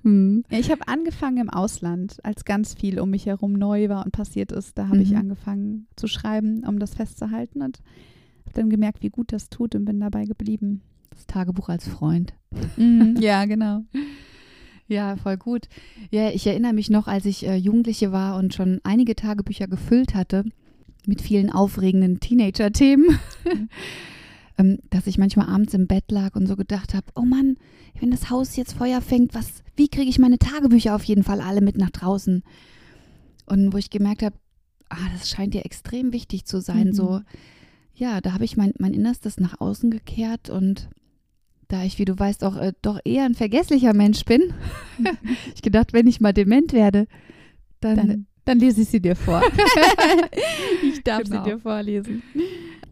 Hm. 0.07 0.45
Ich 0.51 0.71
habe 0.71 0.87
angefangen 0.87 1.39
im 1.39 1.51
Ausland, 1.51 2.19
als 2.23 2.45
ganz 2.45 2.75
viel 2.75 3.01
um 3.01 3.11
mich 3.11 3.27
herum 3.27 3.53
neu 3.55 3.89
war 3.89 4.05
und 4.05 4.13
passiert 4.13 4.53
ist. 4.53 4.79
Da 4.79 4.87
habe 4.89 5.03
ich 5.03 5.11
Mhm. 5.11 5.17
angefangen 5.17 5.87
zu 5.97 6.07
schreiben, 6.07 6.65
um 6.67 6.79
das 6.79 6.95
festzuhalten 6.95 7.61
und 7.63 7.79
habe 8.45 8.55
dann 8.55 8.71
gemerkt, 8.71 9.03
wie 9.03 9.11
gut 9.11 9.33
das 9.33 9.49
tut 9.49 9.75
und 9.75 9.85
bin 9.85 9.99
dabei 10.01 10.25
geblieben. 10.25 10.81
Das 11.11 11.27
Tagebuch 11.27 11.69
als 11.69 11.89
Freund. 11.89 12.35
ja, 13.19 13.45
genau. 13.47 13.83
Ja, 14.87 15.17
voll 15.17 15.37
gut. 15.37 15.67
Ja, 16.13 16.31
ich 16.31 16.47
erinnere 16.47 16.73
mich 16.73 16.89
noch, 16.91 17.09
als 17.09 17.25
ich 17.25 17.45
äh, 17.45 17.57
Jugendliche 17.57 18.13
war 18.13 18.39
und 18.39 18.55
schon 18.55 18.81
einige 18.85 19.17
Tagebücher 19.17 19.67
gefüllt 19.67 20.15
hatte 20.15 20.45
mit 21.07 21.21
vielen 21.21 21.51
aufregenden 21.51 22.21
Teenager-Themen, 22.21 23.19
ähm, 23.47 23.69
dass 24.91 25.07
ich 25.07 25.19
manchmal 25.19 25.49
abends 25.49 25.75
im 25.75 25.87
Bett 25.87 26.11
lag 26.11 26.35
und 26.35 26.47
so 26.47 26.57
gedacht 26.57 26.95
habe, 26.95 27.07
oh 27.15 27.23
Mann, 27.23 27.57
wenn 28.01 28.11
das 28.11 28.31
Haus 28.31 28.57
jetzt 28.57 28.73
Feuer 28.73 29.01
fängt, 29.03 29.35
was, 29.35 29.63
wie 29.77 29.89
kriege 29.89 30.09
ich 30.09 30.19
meine 30.19 30.39
Tagebücher 30.39 30.95
auf 30.95 31.05
jeden 31.05 31.23
Fall 31.25 31.41
alle 31.41 31.61
mit 31.61 31.77
nach 31.77 31.91
draußen? 31.91 32.43
Und 33.47 33.73
wo 33.73 33.77
ich 33.77 33.91
gemerkt 33.91 34.23
habe, 34.23 34.37
ah, 34.89 34.97
das 35.13 35.29
scheint 35.29 35.53
dir 35.55 35.65
extrem 35.67 36.13
wichtig 36.13 36.47
zu 36.47 36.61
sein. 36.61 36.89
Mhm. 36.89 36.93
So, 36.95 37.21
ja, 37.95 38.21
da 38.21 38.33
habe 38.33 38.45
ich 38.45 38.57
mein, 38.57 38.73
mein 38.79 38.95
Innerstes 38.95 39.39
nach 39.39 39.61
außen 39.61 39.91
gekehrt 39.91 40.49
und 40.51 40.89
da 41.69 41.83
ich, 41.85 41.99
wie 41.99 42.05
du 42.05 42.19
weißt, 42.19 42.45
auch 42.45 42.57
äh, 42.57 42.73
doch 42.81 42.99
eher 43.05 43.25
ein 43.25 43.35
vergesslicher 43.35 43.93
Mensch 43.93 44.25
bin, 44.25 44.41
ich 45.55 45.63
gedacht, 45.63 45.93
wenn 45.93 46.07
ich 46.07 46.21
mal 46.21 46.33
dement 46.33 46.73
werde, 46.73 47.07
dann, 47.81 47.97
Dann, 47.97 48.27
dann 48.45 48.59
lese 48.59 48.83
ich 48.83 48.89
sie 48.89 49.01
dir 49.01 49.17
vor. 49.17 49.43
ich 50.83 51.03
darf 51.03 51.25
Genau. 51.25 51.45
sie 51.45 51.51
dir 51.51 51.59
vorlesen. 51.59 52.23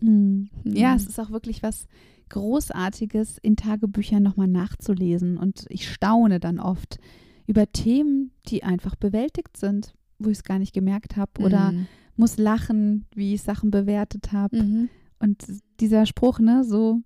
Mhm. 0.05 0.49
Ja, 0.65 0.95
es 0.95 1.07
ist 1.07 1.19
auch 1.21 1.31
wirklich 1.31 1.63
was 1.63 1.87
Großartiges, 2.29 3.39
in 3.39 3.57
Tagebüchern 3.57 4.23
nochmal 4.23 4.49
nachzulesen. 4.49 5.39
Und 5.39 5.67
ich 5.69 5.91
staune 5.91 6.41
dann 6.41 6.61
oft 6.61 6.99
über 7.47 7.71
Themen, 7.71 8.31
die 8.49 8.63
einfach 8.63 8.97
bewältigt 8.97 9.57
sind, 9.57 9.95
wo 10.19 10.31
ich 10.31 10.39
es 10.39 10.45
gar 10.45 10.59
nicht 10.59 10.73
gemerkt 10.75 11.17
habe. 11.17 11.33
Oder 11.43 11.73
Mhm. 11.73 11.87
muss 12.17 12.37
lachen, 12.39 13.07
wie 13.15 13.35
ich 13.35 13.43
Sachen 13.43 13.71
bewertet 13.71 14.33
habe. 14.33 14.63
Mhm. 14.63 14.89
Und 15.19 15.45
dieser 15.81 16.07
Spruch, 16.07 16.39
ne, 16.39 16.65
so, 16.65 17.01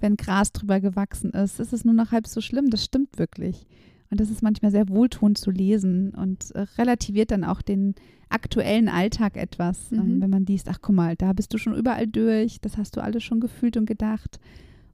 wenn 0.00 0.16
Gras 0.16 0.52
drüber 0.52 0.80
gewachsen 0.80 1.30
ist, 1.30 1.60
ist 1.60 1.72
es 1.72 1.84
nur 1.84 1.94
noch 1.94 2.12
halb 2.12 2.26
so 2.26 2.40
schlimm. 2.40 2.70
Das 2.70 2.84
stimmt 2.84 3.18
wirklich. 3.18 3.66
Und 4.10 4.20
das 4.20 4.30
ist 4.30 4.42
manchmal 4.42 4.70
sehr 4.70 4.88
wohltuend 4.88 5.36
zu 5.38 5.50
lesen 5.50 6.14
und 6.14 6.50
äh, 6.54 6.60
relativiert 6.78 7.30
dann 7.30 7.44
auch 7.44 7.60
den 7.62 7.94
aktuellen 8.30 8.88
Alltag 8.88 9.36
etwas, 9.36 9.90
Mhm. 9.90 9.98
ähm, 9.98 10.20
wenn 10.20 10.30
man 10.30 10.46
liest, 10.46 10.68
ach 10.68 10.78
guck 10.82 10.94
mal, 10.94 11.16
da 11.16 11.32
bist 11.32 11.52
du 11.54 11.58
schon 11.58 11.74
überall 11.74 12.06
durch, 12.06 12.60
das 12.60 12.76
hast 12.76 12.96
du 12.96 13.02
alles 13.02 13.22
schon 13.24 13.40
gefühlt 13.40 13.76
und 13.76 13.86
gedacht 13.86 14.38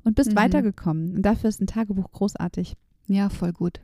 und 0.05 0.15
bist 0.17 0.33
Mhm. 0.33 0.37
weitergekommen. 0.37 1.17
Und 1.17 1.23
dafür 1.23 1.49
ist 1.49 1.61
ein 1.61 1.67
Tagebuch 1.67 2.11
großartig. 2.13 2.75
Ja, 3.07 3.29
voll 3.29 3.53
gut. 3.53 3.81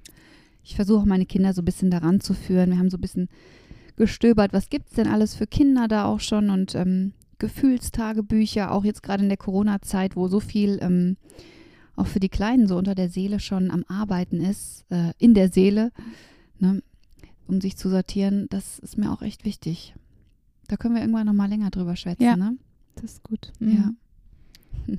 Ich 0.63 0.77
versuche 0.77 1.07
meine 1.09 1.27
Kinder 1.27 1.53
so 1.53 1.63
ein 1.63 1.65
bisschen 1.65 1.91
daran 1.91 2.21
zu 2.21 2.35
führen. 2.35 2.71
Wir 2.71 2.79
haben 2.79 2.91
so 2.91 2.99
ein 2.99 3.01
bisschen 3.01 3.29
gestöbert, 3.97 4.53
was 4.53 4.69
gibt 4.71 4.89
es 4.89 4.95
denn 4.95 5.09
alles 5.09 5.35
für 5.35 5.47
Kinder 5.47 5.89
da 5.89 6.05
auch 6.07 6.21
schon 6.21 6.51
und 6.51 6.75
ähm, 6.75 7.13
Gefühlstagebücher, 7.39 8.71
auch 8.73 8.85
jetzt 8.85 9.03
gerade 9.03 9.23
in 9.23 9.29
der 9.29 9.39
Corona-Zeit, 9.39 10.17
wo 10.17 10.29
so 10.29 10.41
viel 10.41 10.79
ähm, 10.83 11.17
auch 11.97 12.07
für 12.07 12.21
die 12.21 12.29
Kleinen 12.29 12.67
so 12.67 12.77
unter 12.77 12.95
der 12.95 13.09
Seele 13.09 13.41
schon 13.41 13.71
am 13.71 13.85
Arbeiten 13.89 14.41
ist, 14.41 14.85
äh, 14.91 15.13
in 15.19 15.35
der 15.35 15.51
Seele, 15.51 15.93
ne, 16.59 16.83
um 17.51 17.61
sich 17.61 17.77
zu 17.77 17.89
sortieren, 17.91 18.47
das 18.51 18.79
ist 18.79 18.97
mir 18.97 19.13
auch 19.13 19.23
echt 19.23 19.45
wichtig. 19.45 19.95
Da 20.69 20.77
können 20.77 20.95
wir 20.95 21.03
irgendwann 21.03 21.27
nochmal 21.27 21.49
länger 21.49 21.71
drüber 21.71 21.97
schwätzen, 21.97 22.23
Ja. 22.23 22.37
ne? 22.37 22.57
Das 22.97 23.05
ist 23.13 23.23
gut. 23.23 23.53
Ja. 23.61 23.91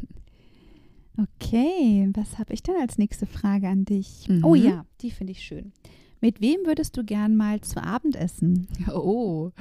Okay, 1.17 2.09
was 2.13 2.39
habe 2.39 2.53
ich 2.53 2.63
denn 2.63 2.75
als 2.79 2.97
nächste 2.97 3.25
Frage 3.25 3.67
an 3.67 3.85
dich? 3.85 4.27
Mhm. 4.29 4.43
Oh 4.45 4.55
ja, 4.55 4.85
die 5.01 5.11
finde 5.11 5.31
ich 5.33 5.43
schön. 5.43 5.71
Mit 6.21 6.39
wem 6.41 6.59
würdest 6.65 6.95
du 6.97 7.03
gern 7.03 7.35
mal 7.35 7.61
zu 7.61 7.83
Abend 7.83 8.15
essen? 8.15 8.67
Oh. 8.91 9.51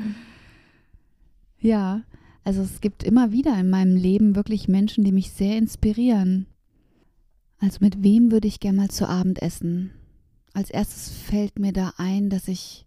Ja, 1.58 2.02
also 2.44 2.62
es 2.62 2.80
gibt 2.80 3.02
immer 3.02 3.32
wieder 3.32 3.58
in 3.58 3.68
meinem 3.68 3.96
Leben 3.96 4.36
wirklich 4.36 4.68
Menschen, 4.68 5.04
die 5.04 5.12
mich 5.12 5.32
sehr 5.32 5.58
inspirieren. 5.58 6.46
Also 7.58 7.78
mit 7.80 8.02
wem 8.02 8.30
würde 8.30 8.48
ich 8.48 8.60
gerne 8.60 8.78
mal 8.78 8.88
zu 8.90 9.08
Abend 9.08 9.42
essen? 9.42 9.90
Als 10.52 10.70
erstes 10.70 11.10
fällt 11.10 11.58
mir 11.58 11.72
da 11.72 11.92
ein, 11.96 12.28
dass 12.30 12.48
ich 12.48 12.86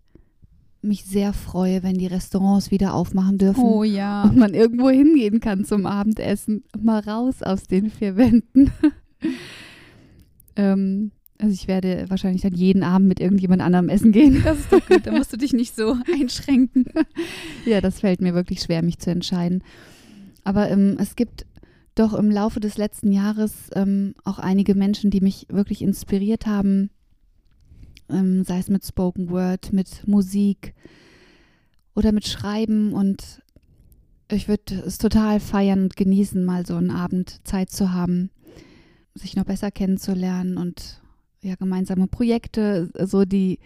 mich 0.82 1.06
sehr 1.06 1.32
freue, 1.32 1.82
wenn 1.82 1.98
die 1.98 2.08
Restaurants 2.08 2.70
wieder 2.70 2.94
aufmachen 2.94 3.38
dürfen 3.38 3.64
Oh 3.64 3.84
ja. 3.84 4.24
und 4.24 4.36
man 4.36 4.54
irgendwo 4.54 4.90
hingehen 4.90 5.40
kann 5.40 5.64
zum 5.64 5.86
Abendessen. 5.86 6.64
Mal 6.78 7.00
raus 7.00 7.42
aus 7.42 7.64
den 7.64 7.90
vier 7.90 8.18
Wänden. 8.18 8.72
ähm, 10.58 11.12
also 11.40 11.54
ich 11.54 11.68
werde 11.68 12.06
wahrscheinlich 12.10 12.42
dann 12.42 12.54
jeden 12.54 12.84
Abend 12.84 13.08
mit 13.08 13.20
irgendjemand 13.20 13.62
anderem 13.62 13.90
essen 13.90 14.12
gehen. 14.12 14.42
Das 14.44 14.60
ist 14.60 14.72
doch 14.72 14.86
gut, 14.86 15.06
da 15.08 15.12
musst 15.12 15.32
du 15.32 15.38
dich 15.38 15.54
nicht 15.54 15.76
so 15.76 15.96
einschränken. 16.14 16.86
Ja, 17.66 17.80
das 17.80 18.02
fällt 18.02 18.22
mir 18.22 18.34
wirklich 18.34 18.62
schwer, 18.62 18.84
mich 18.84 19.00
zu 19.00 19.10
entscheiden. 19.10 19.64
Aber 20.44 20.70
ähm, 20.70 20.98
es 21.00 21.16
gibt 21.16 21.46
doch 21.96 22.14
im 22.14 22.30
Laufe 22.30 22.60
des 22.60 22.78
letzten 22.78 23.12
Jahres 23.12 23.70
ähm, 23.76 24.16
auch 24.26 24.40
einige 24.40 24.76
Menschen, 24.76 25.12
die 25.12 25.22
mich 25.22 25.48
wirklich 25.50 25.82
inspiriert 25.82 26.46
haben, 26.46 26.90
ähm, 28.14 28.44
sei 28.44 28.60
es 28.60 28.70
mit 28.70 28.86
Spoken 28.86 29.30
Word, 29.30 29.74
mit 29.74 30.08
Musik 30.08 30.74
oder 31.96 32.12
mit 32.12 32.28
Schreiben. 32.28 32.94
Und 32.94 33.42
ich 34.32 34.48
würde 34.48 34.76
es 34.86 34.98
total 34.98 35.40
feiern 35.40 35.84
und 35.84 35.96
genießen, 35.96 36.44
mal 36.44 36.66
so 36.66 36.76
einen 36.76 36.92
Abend 36.92 37.46
Zeit 37.46 37.70
zu 37.70 37.92
haben, 37.92 38.30
sich 39.16 39.36
noch 39.36 39.46
besser 39.46 39.72
kennenzulernen 39.72 40.58
und 40.58 41.02
ja, 41.42 41.56
gemeinsame 41.56 42.08
Projekte, 42.08 42.90
so 43.06 43.26
die, 43.26 43.60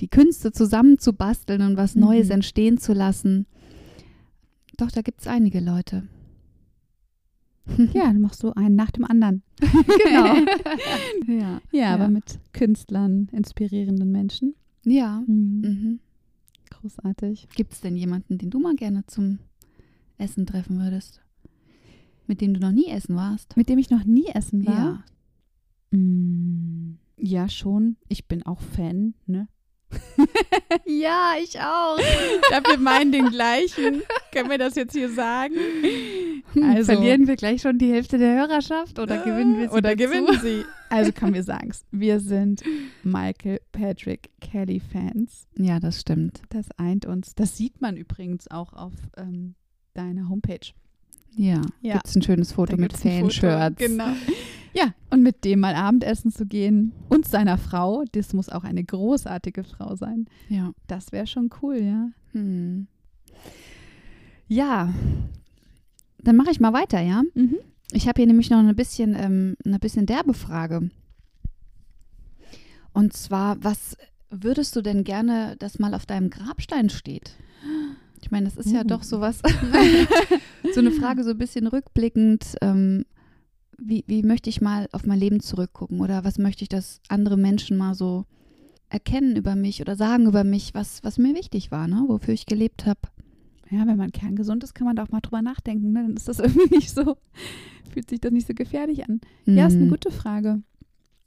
die 0.00 0.08
Künste 0.08 0.50
zusammenzubasteln 0.50 1.60
und 1.62 1.76
was 1.76 1.94
Mhm. 1.94 2.02
Neues 2.02 2.30
entstehen 2.30 2.78
zu 2.78 2.92
lassen. 2.92 3.46
Doch, 4.76 4.90
da 4.90 5.02
gibt 5.02 5.20
es 5.20 5.26
einige 5.26 5.60
Leute. 5.60 6.04
Ja, 7.94 8.04
dann 8.04 8.20
machst 8.20 8.42
du 8.42 8.50
einen 8.52 8.74
nach 8.76 8.90
dem 8.90 9.04
anderen. 9.04 9.42
genau. 9.60 10.34
ja. 11.26 11.60
Ja, 11.72 11.94
aber 11.94 12.04
Ja. 12.04 12.08
mit 12.10 12.38
Künstlern, 12.52 13.28
inspirierenden 13.32 14.10
Menschen. 14.10 14.54
Ja. 14.84 15.22
Mhm. 15.26 15.60
Mhm. 15.60 16.00
Großartig. 16.70 17.48
Gibt 17.54 17.72
es 17.72 17.80
denn 17.80 17.96
jemanden, 17.96 18.38
den 18.38 18.50
du 18.50 18.58
mal 18.58 18.74
gerne 18.74 19.04
zum 19.06 19.38
Essen 20.18 20.46
treffen 20.46 20.78
würdest? 20.80 21.20
Mit 22.26 22.40
dem 22.40 22.54
du 22.54 22.60
noch 22.60 22.72
nie 22.72 22.86
essen 22.88 23.16
warst? 23.16 23.56
Mit 23.56 23.68
dem 23.68 23.78
ich 23.78 23.90
noch 23.90 24.04
nie 24.04 24.26
essen 24.28 24.66
war. 24.66 25.02
Ja. 25.92 25.98
Mm, 25.98 26.98
Ja, 27.16 27.48
schon. 27.48 27.96
Ich 28.08 28.26
bin 28.26 28.42
auch 28.44 28.60
Fan, 28.60 29.14
ne? 29.26 29.48
Ja, 30.84 31.32
ich 31.42 31.58
auch. 31.60 31.96
Wir 31.98 32.78
meinen 32.78 33.10
den 33.10 33.30
gleichen. 33.30 34.02
Können 34.32 34.50
wir 34.50 34.58
das 34.58 34.74
jetzt 34.74 34.92
hier 34.92 35.10
sagen? 35.10 35.54
Also, 36.62 36.92
Verlieren 36.92 37.26
wir 37.26 37.36
gleich 37.36 37.62
schon 37.62 37.78
die 37.78 37.92
Hälfte 37.92 38.18
der 38.18 38.34
Hörerschaft 38.36 38.98
oder 38.98 39.22
gewinnen 39.22 39.58
wir 39.58 39.68
sie 39.68 39.74
Oder 39.74 39.94
dazu? 39.94 40.10
gewinnen 40.10 40.38
sie. 40.42 40.64
Also 40.90 41.12
komm, 41.12 41.34
wir 41.34 41.42
sagen's. 41.42 41.84
Wir 41.90 42.18
sind 42.18 42.62
Michael 43.02 43.60
Patrick 43.72 44.30
Kelly 44.40 44.80
Fans. 44.80 45.46
Ja, 45.54 45.80
das 45.80 46.00
stimmt. 46.00 46.40
Das 46.48 46.66
eint 46.78 47.04
uns. 47.04 47.34
Das 47.34 47.58
sieht 47.58 47.82
man 47.82 47.98
übrigens 47.98 48.50
auch 48.50 48.72
auf 48.72 48.94
ähm, 49.18 49.54
deiner 49.92 50.30
Homepage. 50.30 50.72
Ja. 51.36 51.60
Ja. 51.82 51.94
Gibt 51.94 52.08
es 52.08 52.16
ein 52.16 52.22
schönes 52.22 52.52
Foto 52.52 52.76
Da 52.76 52.80
mit 52.80 52.96
Fanshirts. 52.96 53.76
Genau. 53.76 54.08
Ja, 54.74 54.92
und 55.10 55.22
mit 55.22 55.44
dem 55.44 55.60
mal 55.60 55.74
Abendessen 55.74 56.30
zu 56.30 56.46
gehen 56.46 56.92
und 57.08 57.26
seiner 57.26 57.58
Frau, 57.58 58.04
das 58.12 58.32
muss 58.34 58.48
auch 58.48 58.64
eine 58.64 58.84
großartige 58.84 59.64
Frau 59.64 59.96
sein. 59.96 60.26
Ja. 60.48 60.72
Das 60.86 61.10
wäre 61.10 61.26
schon 61.26 61.50
cool, 61.62 61.78
ja. 61.82 62.10
Hm. 62.32 62.86
Ja. 64.46 64.92
Dann 66.22 66.36
mache 66.36 66.50
ich 66.50 66.60
mal 66.60 66.72
weiter, 66.72 67.00
ja? 67.00 67.22
Mhm. 67.34 67.56
Ich 67.92 68.06
habe 68.06 68.20
hier 68.20 68.26
nämlich 68.26 68.50
noch 68.50 68.58
eine 68.58 68.74
bisschen, 68.74 69.14
ähm, 69.14 69.56
eine 69.64 69.78
bisschen 69.78 70.06
derbe 70.06 70.34
Frage. 70.34 70.90
Und 72.92 73.12
zwar, 73.12 73.62
was 73.62 73.96
würdest 74.30 74.76
du 74.76 74.82
denn 74.82 75.04
gerne, 75.04 75.56
dass 75.58 75.78
mal 75.78 75.94
auf 75.94 76.04
deinem 76.04 76.30
Grabstein 76.30 76.90
steht? 76.90 77.36
Ich 78.20 78.30
meine, 78.30 78.46
das 78.46 78.56
ist 78.56 78.72
ja 78.72 78.80
Uh. 78.80 78.84
doch 78.84 79.02
sowas, 79.02 79.40
so 80.74 80.80
eine 80.80 80.90
Frage 80.90 81.24
so 81.24 81.30
ein 81.30 81.38
bisschen 81.38 81.66
rückblickend. 81.66 82.56
Ähm, 82.60 83.04
wie, 83.78 84.04
wie 84.06 84.22
möchte 84.22 84.50
ich 84.50 84.60
mal 84.60 84.88
auf 84.92 85.06
mein 85.06 85.20
Leben 85.20 85.40
zurückgucken? 85.40 86.00
Oder 86.00 86.24
was 86.24 86.38
möchte 86.38 86.64
ich, 86.64 86.68
dass 86.68 87.00
andere 87.08 87.36
Menschen 87.36 87.76
mal 87.76 87.94
so 87.94 88.26
erkennen 88.90 89.36
über 89.36 89.54
mich 89.54 89.80
oder 89.80 89.96
sagen 89.96 90.26
über 90.26 90.44
mich, 90.44 90.74
was, 90.74 91.04
was 91.04 91.18
mir 91.18 91.34
wichtig 91.34 91.70
war, 91.70 91.86
ne? 91.86 92.04
wofür 92.08 92.34
ich 92.34 92.46
gelebt 92.46 92.86
habe? 92.86 93.00
Ja, 93.70 93.86
wenn 93.86 93.96
man 93.98 94.12
kerngesund 94.12 94.64
ist, 94.64 94.74
kann 94.74 94.86
man 94.86 94.96
da 94.96 95.02
auch 95.04 95.10
mal 95.10 95.20
drüber 95.20 95.42
nachdenken. 95.42 95.92
Ne? 95.92 96.02
Dann 96.02 96.16
ist 96.16 96.28
das 96.28 96.38
irgendwie 96.40 96.74
nicht 96.76 96.90
so, 96.90 97.16
fühlt 97.92 98.08
sich 98.08 98.20
das 98.20 98.32
nicht 98.32 98.46
so 98.46 98.54
gefährlich 98.54 99.08
an. 99.08 99.20
Ja, 99.46 99.66
ist 99.66 99.74
eine 99.76 99.86
Mhm. 99.86 99.90
gute 99.90 100.10
Frage. 100.10 100.62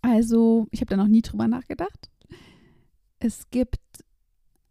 Also, 0.01 0.67
ich 0.71 0.81
habe 0.81 0.89
da 0.89 0.97
noch 0.97 1.07
nie 1.07 1.21
drüber 1.21 1.47
nachgedacht. 1.47 2.09
Es 3.19 3.49
gibt 3.51 3.79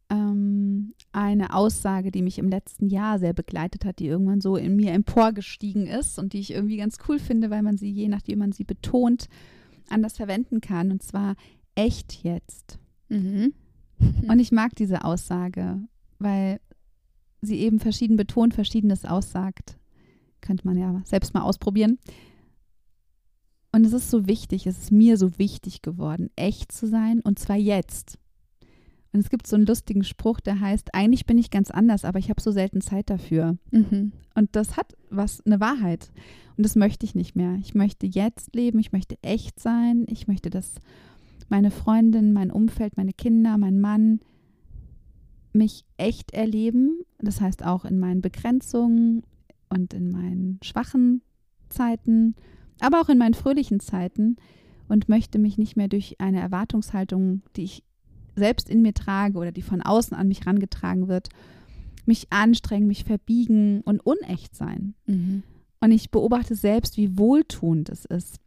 ähm, 0.08 0.94
eine 1.12 1.54
Aussage, 1.54 2.10
die 2.10 2.22
mich 2.22 2.38
im 2.38 2.48
letzten 2.48 2.88
Jahr 2.88 3.18
sehr 3.20 3.32
begleitet 3.32 3.84
hat, 3.84 4.00
die 4.00 4.06
irgendwann 4.06 4.40
so 4.40 4.56
in 4.56 4.74
mir 4.74 4.92
emporgestiegen 4.92 5.86
ist 5.86 6.18
und 6.18 6.32
die 6.32 6.40
ich 6.40 6.52
irgendwie 6.52 6.78
ganz 6.78 6.96
cool 7.08 7.18
finde, 7.20 7.50
weil 7.50 7.62
man 7.62 7.76
sie, 7.76 7.90
je 7.90 8.08
nachdem 8.08 8.40
man 8.40 8.50
sie 8.52 8.64
betont, 8.64 9.28
anders 9.88 10.16
verwenden 10.16 10.60
kann. 10.60 10.90
Und 10.90 11.02
zwar 11.02 11.36
echt 11.76 12.24
jetzt. 12.24 12.78
Mhm. 13.08 13.52
Und 14.28 14.38
ich 14.40 14.50
mag 14.50 14.74
diese 14.74 15.04
Aussage, 15.04 15.78
weil 16.18 16.58
sie 17.40 17.58
eben 17.58 17.80
verschieden 17.80 18.16
betont, 18.16 18.54
verschiedenes 18.54 19.04
aussagt. 19.04 19.78
Könnte 20.40 20.66
man 20.66 20.78
ja 20.78 21.00
selbst 21.04 21.34
mal 21.34 21.42
ausprobieren. 21.42 21.98
Und 23.72 23.84
es 23.86 23.92
ist 23.92 24.10
so 24.10 24.26
wichtig, 24.26 24.66
es 24.66 24.78
ist 24.78 24.92
mir 24.92 25.16
so 25.16 25.38
wichtig 25.38 25.82
geworden, 25.82 26.30
echt 26.34 26.72
zu 26.72 26.88
sein 26.88 27.20
und 27.20 27.38
zwar 27.38 27.56
jetzt. 27.56 28.18
Und 29.12 29.20
es 29.20 29.30
gibt 29.30 29.46
so 29.46 29.56
einen 29.56 29.66
lustigen 29.66 30.04
Spruch, 30.04 30.40
der 30.40 30.60
heißt, 30.60 30.94
eigentlich 30.94 31.26
bin 31.26 31.38
ich 31.38 31.50
ganz 31.50 31.70
anders, 31.70 32.04
aber 32.04 32.18
ich 32.18 32.30
habe 32.30 32.40
so 32.40 32.52
selten 32.52 32.80
Zeit 32.80 33.10
dafür. 33.10 33.56
Mhm. 33.70 34.12
Und 34.34 34.54
das 34.54 34.76
hat 34.76 34.96
was, 35.10 35.44
eine 35.44 35.60
Wahrheit. 35.60 36.10
Und 36.56 36.64
das 36.64 36.76
möchte 36.76 37.06
ich 37.06 37.14
nicht 37.14 37.34
mehr. 37.34 37.56
Ich 37.60 37.74
möchte 37.74 38.06
jetzt 38.06 38.54
leben, 38.54 38.78
ich 38.78 38.92
möchte 38.92 39.16
echt 39.22 39.58
sein, 39.58 40.06
ich 40.08 40.28
möchte, 40.28 40.50
dass 40.50 40.74
meine 41.48 41.70
Freundin, 41.72 42.32
mein 42.32 42.52
Umfeld, 42.52 42.96
meine 42.96 43.12
Kinder, 43.12 43.58
mein 43.58 43.80
Mann 43.80 44.20
mich 45.52 45.84
echt 45.96 46.32
erleben. 46.32 47.00
Das 47.18 47.40
heißt 47.40 47.64
auch 47.64 47.84
in 47.84 47.98
meinen 47.98 48.20
Begrenzungen 48.22 49.22
und 49.68 49.94
in 49.94 50.10
meinen 50.10 50.58
schwachen 50.62 51.22
Zeiten, 51.68 52.34
aber 52.80 53.00
auch 53.00 53.08
in 53.08 53.18
meinen 53.18 53.34
fröhlichen 53.34 53.80
Zeiten. 53.80 54.36
und 54.88 55.08
möchte 55.08 55.38
mich 55.38 55.56
nicht 55.56 55.76
mehr 55.76 55.86
durch 55.86 56.16
eine 56.18 56.40
Erwartungshaltung, 56.40 57.42
die 57.54 57.62
ich 57.62 57.84
selbst 58.34 58.68
in 58.68 58.82
mir 58.82 58.92
trage 58.92 59.38
oder 59.38 59.52
die 59.52 59.62
von 59.62 59.82
außen 59.82 60.16
an 60.16 60.26
mich 60.26 60.40
herangetragen 60.40 61.06
wird, 61.06 61.28
mich 62.06 62.26
anstrengen, 62.32 62.88
mich 62.88 63.04
verbiegen 63.04 63.82
und 63.82 64.00
unecht 64.04 64.56
sein. 64.56 64.94
Mhm. 65.06 65.44
Und 65.80 65.92
ich 65.92 66.10
beobachte 66.10 66.56
selbst, 66.56 66.96
wie 66.96 67.16
wohltuend 67.16 67.88
es 67.88 68.04
ist, 68.04 68.40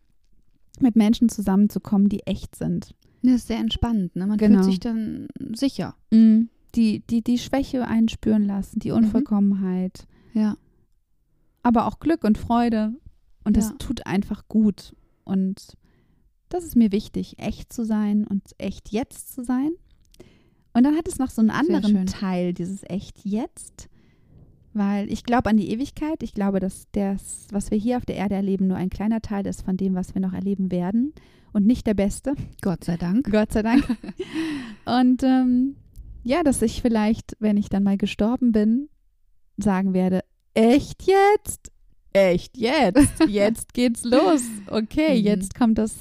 mit 0.81 0.98
Menschen 0.98 1.29
zusammenzukommen, 1.29 2.10
die 2.10 2.24
echt 2.25 2.57
sind. 2.57 2.93
Das 3.22 3.36
ist 3.36 3.48
sehr 3.48 3.60
entspannend, 3.60 4.13
ne? 4.17 4.27
Man 4.27 4.38
Genau. 4.38 4.55
fühlt 4.63 4.65
sich 4.65 4.79
dann 4.81 5.27
sicher. 5.55 5.95
Die, 6.75 7.01
die 7.01 7.22
die 7.24 7.38
Schwäche 7.38 7.88
einspüren 7.88 8.44
lassen, 8.46 8.80
die 8.80 8.92
Unvollkommenheit, 8.92 10.08
Ja. 10.34 10.58
aber 11.62 11.86
auch 11.88 12.00
Glück 12.00 12.24
und 12.24 12.38
Freude. 12.38 12.94
Und 13.44 13.58
das 13.58 13.70
Ja. 13.70 13.75
tut 13.77 14.06
einfach 14.08 14.48
gut. 14.48 14.96
Und 15.24 15.77
das 16.50 16.63
ist 16.63 16.75
mir 16.75 16.92
wichtig, 16.92 17.38
echt 17.39 17.72
zu 17.74 17.84
sein 17.86 18.25
und 18.25 18.42
echt 18.58 18.89
jetzt 18.92 19.34
zu 19.34 19.44
sein. 19.44 19.72
Und 20.74 20.84
dann 20.84 20.96
hat 20.98 21.08
es 21.08 21.20
noch 21.20 21.30
so 21.30 21.42
einen 21.42 21.51
anderen. 21.51 22.06
Teil, 22.08 22.53
dieses 22.53 22.82
echt 22.89 23.24
jetzt. 23.25 23.89
Weil 24.74 25.12
ich 25.12 25.24
glaube 25.24 25.50
an 25.51 25.58
die 25.58 25.70
Ewigkeit. 25.70 26.24
Ich 26.24 26.34
glaube, 26.34 26.60
dass 26.60 26.88
das, 26.94 27.48
was 27.51 27.70
wir 27.70 27.77
hier 27.77 27.98
auf 27.98 28.06
der 28.06 28.15
Erde 28.15 28.34
erleben, 28.36 28.65
nur 28.68 28.77
ein 28.77 28.89
kleiner 28.89 29.22
Teil 29.22 29.46
ist 29.46 29.62
von 29.62 29.77
dem, 29.77 29.94
was 29.94 30.15
wir 30.15 30.22
noch 30.22 30.34
erleben 30.34 30.72
werden. 30.72 31.13
Und 31.51 31.68
nicht 31.68 31.86
der 31.86 31.94
beste. 31.94 32.34
Gott 32.62 32.84
sei 32.84 32.98
Dank. 32.98 33.30
Gott 33.30 33.51
sei 33.51 33.62
Dank. 33.62 33.86
Und 34.86 35.22
ähm, 35.22 35.75
ja, 36.24 36.44
dass 36.44 36.62
ich 36.62 36.82
vielleicht, 36.82 37.36
wenn 37.39 37.58
ich 37.58 37.70
dann 37.70 37.84
mal 37.84 37.98
gestorben 37.98 38.51
bin, 38.51 38.89
sagen 39.58 39.94
werde, 39.94 40.22
echt 40.53 41.03
jetzt? 41.03 41.72
Echt 42.13 42.58
jetzt? 42.58 43.12
Jetzt 43.27 43.74
geht's 43.74 44.03
los. 44.03 44.44
Okay, 44.68 45.18
Mhm. 45.20 45.25
jetzt 45.25 45.56
kommt 45.56 45.80
das 45.80 45.96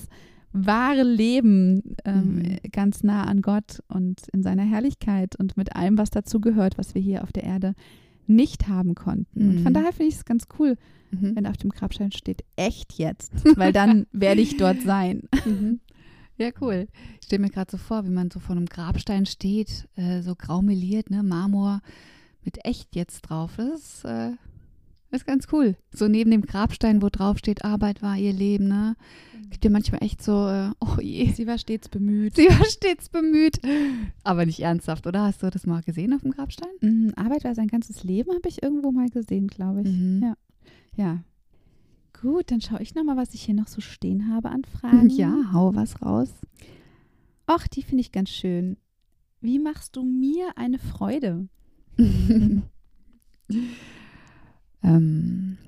wahre 0.53 1.03
Leben 1.05 1.97
ähm, 2.05 2.35
Mhm. 2.37 2.57
ganz 2.71 3.03
nah 3.03 3.25
an 3.25 3.41
Gott 3.41 3.81
und 3.89 4.29
in 4.35 4.43
seiner 4.43 4.65
Herrlichkeit 4.65 5.35
und 5.37 5.57
mit 5.57 5.75
allem, 5.75 5.97
was 5.97 6.11
dazu 6.11 6.39
gehört, 6.41 6.77
was 6.77 6.95
wir 6.95 7.01
hier 7.01 7.23
auf 7.23 7.33
der 7.33 7.45
Erde 7.45 7.73
nicht 8.27 8.69
haben 8.69 8.95
konnten. 8.95 9.49
Und 9.49 9.61
von 9.61 9.73
Mhm. 9.73 9.75
daher 9.77 9.93
finde 9.95 10.11
ich 10.11 10.17
es 10.17 10.25
ganz 10.27 10.45
cool, 10.59 10.77
Mhm. 11.13 11.35
wenn 11.35 11.47
auf 11.47 11.57
dem 11.57 11.71
Grabstein 11.71 12.13
steht, 12.13 12.45
echt 12.57 12.93
jetzt, 12.99 13.33
weil 13.57 13.73
dann 13.73 14.07
werde 14.13 14.43
ich 14.43 14.59
dort 14.59 14.83
sein. 14.83 15.23
Mhm. 16.43 16.53
Ja, 16.55 16.61
cool. 16.61 16.89
Ich 17.21 17.27
stelle 17.27 17.43
mir 17.43 17.51
gerade 17.51 17.71
so 17.71 17.77
vor, 17.79 18.05
wie 18.05 18.11
man 18.11 18.31
so 18.31 18.41
vor 18.41 18.57
einem 18.57 18.67
Grabstein 18.67 19.27
steht, 19.27 19.89
äh, 19.97 20.23
so 20.23 20.35
graumeliert, 20.35 21.11
ne, 21.11 21.23
Marmor 21.23 21.81
mit 22.45 22.65
echt 22.65 22.95
jetzt 22.97 23.23
drauf. 23.23 23.53
Das 23.57 23.81
ist, 23.81 24.05
äh, 24.05 24.33
ist 25.11 25.27
ganz 25.27 25.47
cool. 25.53 25.77
So 25.95 26.09
neben 26.09 26.31
dem 26.31 26.43
Grabstein, 26.43 27.03
wo 27.03 27.09
drauf 27.11 27.39
steht, 27.39 27.65
Arbeit 27.65 28.03
war 28.03 28.17
ihr 28.17 28.33
Leben, 28.33 28.67
ne? 28.69 28.97
Gibt 29.51 29.63
dir 29.65 29.71
manchmal 29.71 30.03
echt 30.03 30.23
so, 30.23 30.49
äh, 30.49 30.71
oh 30.81 30.99
je, 31.01 31.31
Sie 31.33 31.47
war 31.47 31.59
stets 31.59 31.89
bemüht. 31.91 32.35
sie 32.37 32.49
war 32.49 32.65
stets 32.65 33.11
bemüht. 33.11 33.61
Aber 34.25 34.47
nicht 34.47 34.61
ernsthaft, 34.61 35.07
oder? 35.07 35.25
Hast 35.25 35.43
du 35.43 35.51
das 35.51 35.67
mal 35.67 35.83
gesehen 35.83 36.15
auf 36.15 36.23
dem 36.23 36.31
Grabstein? 36.31 36.71
Mhm, 36.81 37.13
Arbeit 37.17 37.45
war 37.45 37.55
sein 37.55 37.69
ganzes 37.69 38.03
Leben, 38.05 38.31
habe 38.35 38.49
ich 38.49 38.63
irgendwo 38.63 38.91
mal 38.91 39.11
gesehen, 39.11 39.49
glaube 39.49 39.83
ich. 39.83 39.89
Mhm. 39.89 40.21
Ja. 40.23 40.35
Ja. 40.97 41.25
Gut, 42.23 42.53
dann 42.53 42.61
schaue 42.61 42.81
ich 42.81 42.95
nochmal, 42.95 43.17
was 43.17 43.35
ich 43.35 43.43
hier 43.43 43.55
noch 43.55 43.67
so 43.67 43.81
stehen 43.81 44.33
habe 44.33 44.49
an 44.51 44.63
Fragen. 44.65 45.11
Ja, 45.11 45.51
hau 45.53 45.75
was 45.75 46.01
raus. 46.03 46.31
Ach, 47.47 47.67
die 47.67 47.83
finde 47.83 48.03
ich 48.03 48.13
ganz 48.13 48.31
schön. 48.31 48.77
Wie 49.41 49.59
machst 49.59 49.97
du 49.97 50.05
mir 50.05 50.57
eine 50.57 50.79
Freude? 50.79 51.49
ähm, 54.85 55.59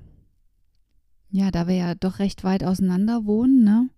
ja, 1.29 1.51
da 1.51 1.67
wir 1.67 1.75
ja 1.75 1.93
doch 1.93 2.19
recht 2.19 2.45
weit 2.45 2.63
auseinander 2.63 3.25
wohnen, 3.25 3.65
ne, 3.65 3.89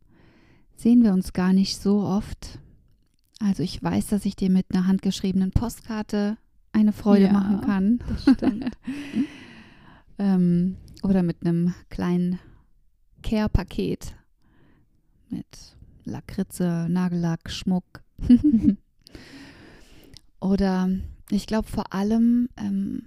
sehen 0.76 1.04
wir 1.04 1.14
uns 1.14 1.34
gar 1.34 1.54
nicht 1.54 1.78
so 1.78 2.00
oft. 2.00 2.58
Also 3.40 3.62
ich 3.62 3.84
weiß, 3.84 4.08
dass 4.08 4.26
ich 4.26 4.36
dir 4.36 4.50
mit 4.50 4.66
einer 4.74 4.88
handgeschriebenen 4.88 5.52
Postkarte 5.52 6.38
eine 6.72 6.92
Freude 6.92 7.26
Ja. 7.26 7.34
machen 7.34 7.62
kann. 7.62 8.00
Das 8.10 8.36
stimmt. 8.36 8.66
Ähm, 10.20 10.78
oder 11.04 11.24
mit 11.24 11.46
einem 11.46 11.74
kleinen 11.90 12.40
Care-Paket 13.24 14.14
mit 15.30 15.46
Lakritze, 16.06 16.88
Nagellack, 16.90 17.50
Schmuck. 17.50 18.02
oder 20.40 20.90
ich 21.30 21.48
glaube 21.48 21.68
vor 21.68 21.94
allem 21.94 22.50
ähm, 22.58 23.04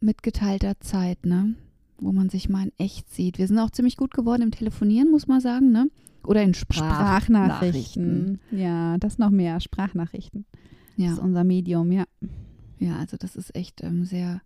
mit 0.00 0.22
geteilter 0.22 0.78
Zeit, 0.80 1.24
ne? 1.24 1.54
Wo 2.00 2.12
man 2.12 2.28
sich 2.28 2.48
mal 2.48 2.64
in 2.64 2.72
echt 2.78 3.10
sieht. 3.12 3.38
Wir 3.38 3.48
sind 3.48 3.58
auch 3.58 3.70
ziemlich 3.70 3.96
gut 3.96 4.12
geworden 4.14 4.42
im 4.42 4.50
Telefonieren, 4.52 5.10
muss 5.10 5.26
man 5.26 5.40
sagen, 5.40 5.72
ne? 5.72 5.90
Oder 6.24 6.42
in 6.42 6.54
Sprach 6.54 6.76
Sprachnachrichten. 6.94 8.40
Ja, 8.50 8.98
das 8.98 9.18
noch 9.18 9.30
mehr. 9.30 9.60
Sprachnachrichten. 9.60 10.44
Das 10.96 11.06
Ja. 11.06 11.12
ist 11.14 11.18
unser 11.18 11.42
Medium, 11.44 11.90
ja. 11.90 12.04
ja, 12.78 12.96
also 12.98 13.16
das 13.16 13.34
ist 13.34 13.54
echt 13.56 13.82
ähm, 13.82 14.04
sehr 14.04 14.42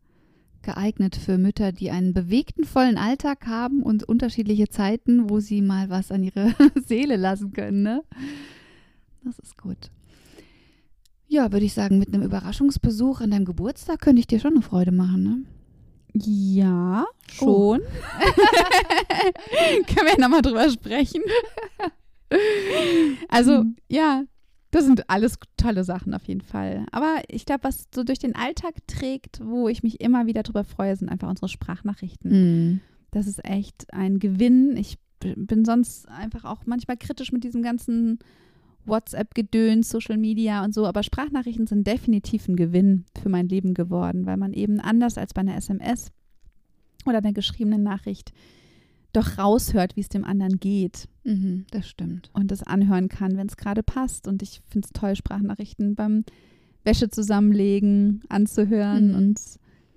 geeignet 0.63 1.17
für 1.17 1.39
Mütter, 1.39 1.73
die 1.73 1.91
einen 1.91 2.13
bewegten, 2.15 2.65
vollen 2.65 2.99
Alltag 2.99 3.47
haben 3.47 3.83
und 3.83 4.05
unterschiedliche 4.05 4.69
Zeiten, 4.69 5.31
wo 5.31 5.41
sie 5.41 5.63
mal 5.63 5.91
was 5.91 6.11
an 6.13 6.23
ihre 6.23 6.55
Seele 6.87 7.17
lassen 7.17 7.53
können, 7.53 7.83
ne? 7.83 8.03
Das 9.25 9.39
ist 9.39 9.57
gut. 9.57 9.91
Ja, 11.29 11.51
würde 11.53 11.65
ich 11.65 11.73
sagen, 11.75 11.99
mit 11.99 12.13
einem 12.13 12.23
Überraschungsbesuch 12.23 13.21
an 13.21 13.31
deinem 13.31 13.45
Geburtstag 13.47 14.01
könnte 14.01 14.21
ich 14.21 14.27
dir 14.27 14.41
schon 14.41 14.53
eine 14.55 14.63
Freude 14.63 14.93
machen, 14.93 15.23
ne? 15.23 15.39
Ja, 16.15 17.07
Oh. 17.41 17.77
schon. 17.77 17.81
Können 19.87 20.07
wir 20.09 20.21
nochmal 20.21 20.43
drüber 20.43 20.69
sprechen? 20.69 21.23
also, 23.29 23.65
Mhm. 23.65 23.77
ja, 23.89 24.25
das 24.73 24.87
sind 24.87 25.09
alles 25.11 25.39
tolle 25.59 25.85
Sachen 25.85 26.15
auf 26.15 26.25
jeden 26.25 26.41
Fall. 26.41 26.87
Aber 26.93 27.23
ich 27.29 27.45
glaube, 27.45 27.65
was 27.65 27.89
so 27.95 28.05
durch 28.05 28.19
den 28.19 28.35
Alltag 28.35 28.75
trägt, 28.87 29.41
wo 29.45 29.69
ich 29.69 29.83
mich 29.83 30.01
immer 30.01 30.27
wieder 30.27 30.43
drüber 30.43 30.65
freue, 30.65 30.97
sind 30.97 31.11
einfach 31.11 31.29
unsere 31.29 31.49
Sprachnachrichten. 31.49 32.31
Mhm. 32.31 32.81
Das 33.11 33.27
ist 33.27 33.45
echt 33.45 33.93
ein 33.93 34.19
Gewinn. 34.19 34.79
Ich 34.79 34.99
bin 35.21 35.67
sonst 35.67 36.09
einfach 36.09 36.47
auch 36.47 36.65
manchmal 36.65 36.97
kritisch 36.97 37.33
mit 37.33 37.45
diesem 37.45 37.63
ganzen 37.63 38.19
WhatsApp-Gedöns, 38.87 39.91
Social 39.91 40.17
Media 40.17 40.65
und 40.65 40.73
so, 40.73 40.87
aber 40.87 41.03
Sprachnachrichten 41.03 41.67
sind 41.67 41.87
definitiv 41.87 42.49
ein 42.49 42.57
Gewinn 42.57 43.05
für 43.21 43.29
mein 43.29 43.49
Leben 43.49 43.75
geworden, 43.75 44.25
weil 44.25 44.39
man 44.39 44.55
eben 44.55 44.81
anders 44.81 45.19
als 45.19 45.35
bei 45.35 45.43
einer 45.43 45.57
SMS 45.57 46.11
oder 47.05 47.19
einer 47.19 47.35
geschriebenen 47.35 47.83
Nachricht 47.83 48.33
doch 49.13 49.39
raushört, 49.39 49.97
wie 49.97 50.01
es 50.01 50.09
dem 50.09 50.25
anderen 50.25 50.59
geht 50.59 51.09
Mhm, 51.25 51.67
das 51.71 51.89
stimmt. 51.89 52.31
und 52.33 52.51
das 52.51 52.63
anhören 52.63 53.09
kann, 53.09 53.37
wenn 53.37 53.47
es 53.47 53.57
gerade 53.57 53.83
passt. 53.83 54.27
Und 54.27 54.43
ich 54.43 54.61
finde 54.69 54.87
es 54.87 54.93
toll, 54.93 55.15
Sprachnachrichten 55.17 55.95
beim 55.95 56.25
Wäsche 56.85 57.11
zusammenlegen 57.11 58.23
anzuhören 58.29 59.09
Mhm. 59.11 59.15
und 59.17 59.39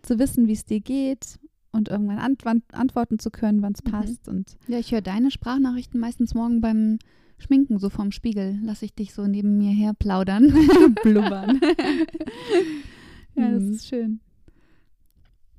zu 0.03 0.19
wissen, 0.19 0.47
wie 0.47 0.53
es 0.53 0.65
dir 0.65 0.81
geht 0.81 1.39
und 1.71 1.89
irgendwann 1.89 2.19
antwan- 2.19 2.61
antworten 2.71 3.17
zu 3.19 3.31
können, 3.31 3.61
wann 3.61 3.73
es 3.73 3.83
Mhm. 3.83 3.91
passt. 3.91 4.27
Und 4.27 4.57
Ja, 4.67 4.77
ich 4.79 4.91
höre 4.91 5.01
deine 5.01 5.31
Sprachnachrichten 5.31 5.99
meistens 5.99 6.33
morgen 6.35 6.61
beim 6.61 6.99
Schminken, 7.37 7.79
so 7.79 7.89
vorm 7.89 8.11
Spiegel. 8.11 8.59
Lasse 8.63 8.85
ich 8.85 8.93
dich 8.93 9.13
so 9.13 9.25
neben 9.27 9.57
mir 9.57 9.71
her 9.71 9.93
plaudern. 9.97 10.53
blubbern. 11.03 11.59
ja, 13.35 13.51
das 13.51 13.63
Mhm. 13.63 13.71
ist 13.71 13.87
schön. 13.87 14.19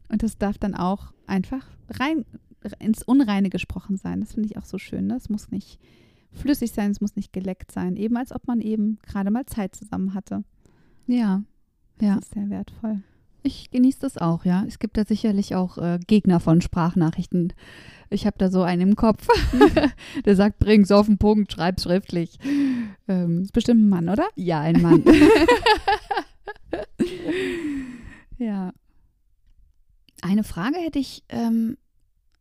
Und 0.08 0.22
das 0.22 0.38
darf 0.38 0.58
dann 0.58 0.74
auch 0.74 1.12
einfach 1.26 1.66
rein 1.90 2.24
ins 2.80 3.02
Unreine 3.02 3.50
gesprochen 3.50 3.96
sein. 3.96 4.20
Das 4.20 4.32
finde 4.34 4.48
ich 4.48 4.56
auch 4.58 4.64
so 4.64 4.78
schön. 4.78 5.06
Ne? 5.06 5.16
Es 5.16 5.28
muss 5.28 5.50
nicht 5.50 5.78
flüssig 6.32 6.72
sein, 6.72 6.90
es 6.90 7.00
muss 7.00 7.16
nicht 7.16 7.32
geleckt 7.32 7.72
sein. 7.72 7.96
Eben 7.96 8.16
als 8.16 8.32
ob 8.32 8.46
man 8.46 8.60
eben 8.60 8.98
gerade 9.06 9.30
mal 9.30 9.46
Zeit 9.46 9.74
zusammen 9.76 10.14
hatte. 10.14 10.44
Ja. 11.06 11.42
Das 11.98 12.08
Ja. 12.08 12.16
ist 12.18 12.30
sehr 12.34 12.50
wertvoll. 12.50 13.02
Ich 13.42 13.70
genieße 13.70 14.00
das 14.00 14.18
auch, 14.18 14.44
ja. 14.44 14.64
Es 14.66 14.80
gibt 14.80 14.96
da 14.98 15.04
sicherlich 15.04 15.54
auch 15.54 15.78
äh, 15.78 16.00
Gegner 16.06 16.40
von 16.40 16.60
Sprachnachrichten. 16.60 17.52
Ich 18.10 18.26
habe 18.26 18.36
da 18.38 18.50
so 18.50 18.62
einen 18.62 18.82
im 18.82 18.96
Kopf, 18.96 19.28
der 20.24 20.34
sagt, 20.36 20.58
bring's 20.58 20.90
auf 20.90 21.06
den 21.06 21.16
Punkt, 21.18 21.52
schreib's 21.52 21.84
schriftlich. 21.84 22.38
Ähm, 23.08 23.42
ist 23.42 23.52
bestimmt 23.52 23.82
ein 23.82 23.88
Mann, 23.88 24.08
oder? 24.08 24.26
ja, 24.34 24.60
ein 24.60 24.82
Mann. 24.82 25.04
ja. 28.38 28.72
Eine 30.22 30.44
Frage 30.44 30.78
hätte 30.78 30.98
ich 30.98 31.22
ähm, 31.28 31.76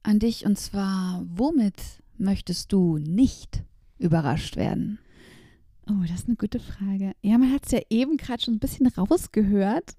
an 0.06 0.20
dich 0.20 0.46
und 0.46 0.58
zwar, 0.58 1.26
womit 1.28 1.82
möchtest 2.18 2.72
du 2.72 2.98
nicht 2.98 3.64
überrascht 3.98 4.56
werden? 4.56 5.00
Oh, 5.90 6.02
das 6.02 6.22
ist 6.22 6.28
eine 6.28 6.36
gute 6.36 6.60
Frage. 6.60 7.14
Ja, 7.22 7.38
man 7.38 7.52
hat 7.52 7.66
es 7.66 7.72
ja 7.72 7.80
eben 7.90 8.18
gerade 8.18 8.42
schon 8.42 8.56
ein 8.56 8.60
bisschen 8.60 8.88
rausgehört. 8.88 9.96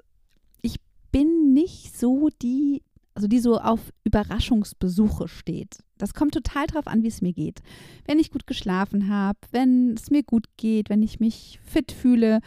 Ich 0.62 0.76
bin 1.12 1.52
nicht 1.52 1.96
so 1.96 2.28
die, 2.42 2.82
also 3.14 3.28
die 3.28 3.38
so 3.38 3.58
auf 3.58 3.92
Überraschungsbesuche 4.04 5.28
steht. 5.28 5.78
Das 5.98 6.12
kommt 6.12 6.34
total 6.34 6.66
drauf 6.66 6.86
an, 6.86 7.02
wie 7.02 7.08
es 7.08 7.22
mir 7.22 7.32
geht. 7.32 7.62
Wenn 8.04 8.18
ich 8.18 8.30
gut 8.30 8.46
geschlafen 8.46 9.08
habe, 9.08 9.38
wenn 9.52 9.94
es 9.94 10.10
mir 10.10 10.22
gut 10.22 10.46
geht, 10.56 10.90
wenn 10.90 11.02
ich 11.02 11.20
mich 11.20 11.60
fit 11.64 11.92
fühle, 11.92 12.40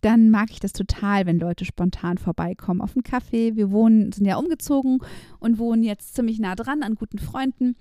dann 0.00 0.30
mag 0.30 0.50
ich 0.50 0.60
das 0.60 0.72
total, 0.72 1.26
wenn 1.26 1.38
Leute 1.38 1.64
spontan 1.64 2.18
vorbeikommen 2.18 2.80
auf 2.80 2.94
einen 2.94 3.02
Kaffee. 3.02 3.56
Wir 3.56 3.70
wohnen, 3.70 4.12
sind 4.12 4.26
ja 4.26 4.36
umgezogen 4.36 4.98
und 5.40 5.58
wohnen 5.58 5.82
jetzt 5.82 6.14
ziemlich 6.14 6.38
nah 6.38 6.54
dran 6.54 6.82
an 6.82 6.94
guten 6.94 7.18
Freunden. 7.18 7.76